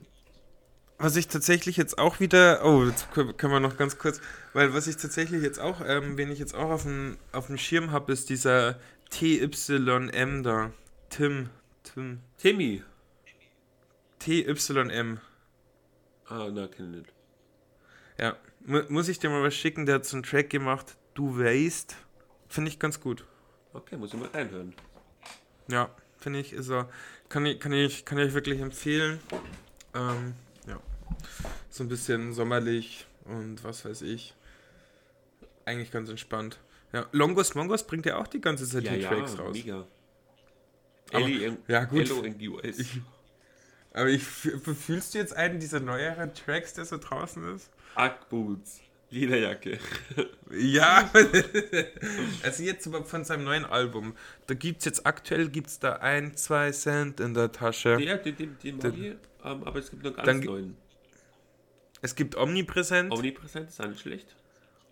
[0.98, 4.20] Was ich tatsächlich jetzt auch wieder, oh, jetzt können wir noch ganz kurz,
[4.54, 7.58] weil was ich tatsächlich jetzt auch, ähm, wen ich jetzt auch auf dem, auf dem
[7.58, 8.78] Schirm habe, ist dieser
[9.10, 10.70] TYM da.
[11.10, 11.50] Tim.
[11.82, 12.20] Tim.
[12.38, 12.82] Timmy.
[14.18, 15.18] TYM.
[16.28, 17.12] Ah, na, kenn ich nicht.
[18.18, 21.38] Ja, mu muss ich dir mal was schicken, der hat so einen Track gemacht, Du
[21.38, 21.94] weißt.
[22.48, 23.24] Finde ich ganz gut.
[23.72, 24.74] Okay, muss ich mal reinhören.
[25.68, 26.88] Ja, finde ich, ist er,
[27.28, 29.20] kann ich, kann ich, kann ich wirklich empfehlen.
[29.94, 30.34] Ähm,
[30.66, 30.80] ja.
[31.70, 34.34] So ein bisschen sommerlich und was weiß ich.
[35.64, 36.58] Eigentlich ganz entspannt.
[36.92, 39.54] Ja, Longos Mongos bringt ja auch die ganze Zeit Ja, die ja, Tracks raus.
[39.56, 39.86] mega.
[41.12, 42.02] Aber- in, ja, gut.
[42.62, 43.00] Ich-
[43.92, 47.70] Aber ich, fü- fühlst du jetzt einen dieser neueren Tracks, der so draußen ist?
[47.94, 48.80] Ackboots.
[49.10, 49.78] Lederjacke.
[50.50, 51.10] Ja,
[52.42, 54.14] also jetzt aber von seinem neuen Album.
[54.46, 57.98] Da gibt es jetzt aktuell gibt's da ein, zwei Cent in der Tasche.
[58.00, 59.16] Ja, den, den, den mag ich, ähm,
[59.64, 60.76] aber es gibt noch ganz neuen.
[62.02, 63.12] Es gibt Omnipräsent.
[63.12, 64.34] Omnipräsent ist auch nicht schlecht.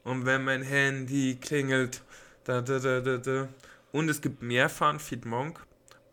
[0.05, 2.03] Und wenn mein Handy klingelt,
[2.45, 3.49] da, da, da, da, da.
[3.93, 5.65] Und es gibt Mehrfahren, Feed Monk.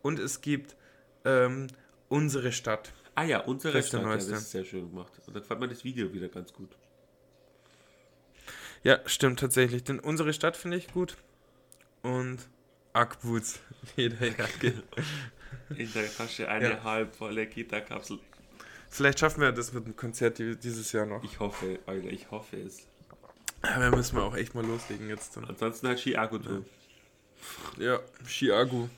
[0.02, 0.76] Und es gibt
[1.24, 1.68] ähm,
[2.08, 2.92] unsere Stadt.
[3.14, 5.12] Ah ja, unsere Das ist der Stadt, ja, das ist sehr schön gemacht.
[5.26, 6.70] Und da gefällt mir das Video wieder ganz gut.
[8.82, 9.84] Ja, stimmt tatsächlich.
[9.84, 11.16] Denn unsere Stadt finde ich gut.
[12.02, 12.38] Und
[12.92, 13.60] Ackboots.
[13.96, 14.82] Lederjacke.
[15.76, 16.84] In der Tasche eine Ja.
[16.84, 18.18] halb volle Kita-Kapsel.
[18.90, 21.22] Vielleicht schaffen wir das mit dem Konzert die- dieses Jahr noch.
[21.24, 22.86] Ich hoffe, Alter, ich hoffe es.
[23.62, 25.44] Aber müssen wir auch echt mal loslegen jetzt dann.
[25.44, 26.64] Ansonsten halt Chiago-Tour.
[27.78, 28.90] Ja, Chiago.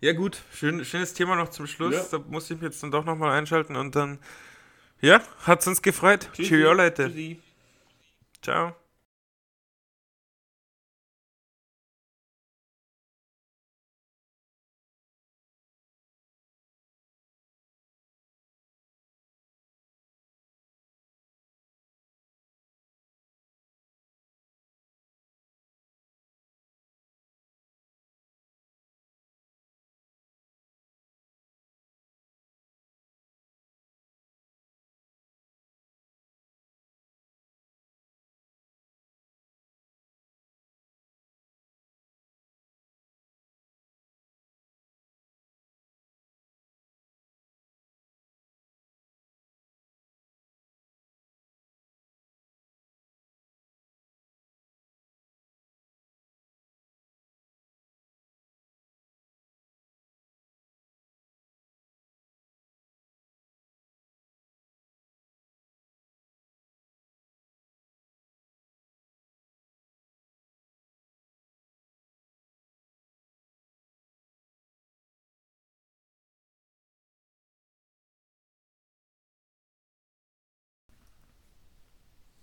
[0.00, 1.94] Ja gut, schön, schönes Thema noch zum Schluss.
[1.94, 2.04] Ja.
[2.10, 4.18] Da muss ich mich jetzt dann doch nochmal einschalten und dann...
[5.00, 6.28] Ja, hat's uns gefreut.
[6.34, 6.48] Tschüssi.
[6.50, 7.06] Cheerio, Leute.
[7.08, 7.40] Tschüssi.
[8.42, 8.85] Ciao.